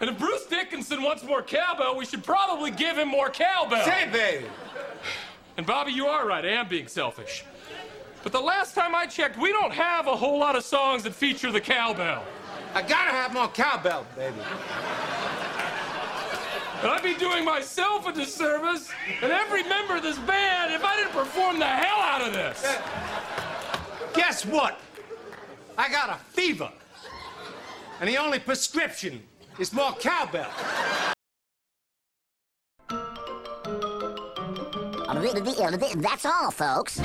[0.00, 3.84] And if Bruce Dickinson wants more cowbell, we should probably give him more cowbell.
[3.84, 4.46] Say it, baby.
[5.56, 6.44] And Bobby, you are right.
[6.44, 7.44] I am being selfish.
[8.22, 11.14] But the last time I checked, we don't have a whole lot of songs that
[11.14, 12.24] feature the cowbell.
[12.74, 14.36] I gotta have more cowbell, baby.
[16.80, 18.88] And I'd be doing myself a disservice
[19.20, 22.64] and every member of this band if I didn't perform the hell out of this.
[24.14, 24.80] Guess what?
[25.76, 26.70] I got a fever.
[28.00, 29.22] And the only prescription
[29.58, 30.50] is more cowbell.
[35.96, 37.00] That's all, folks.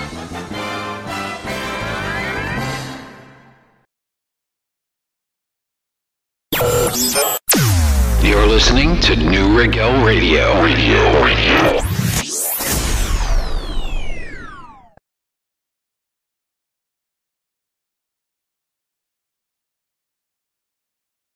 [8.24, 10.64] You're listening to Neue Regel Radio.
[10.64, 11.24] Radio.
[11.26, 12.13] Radio.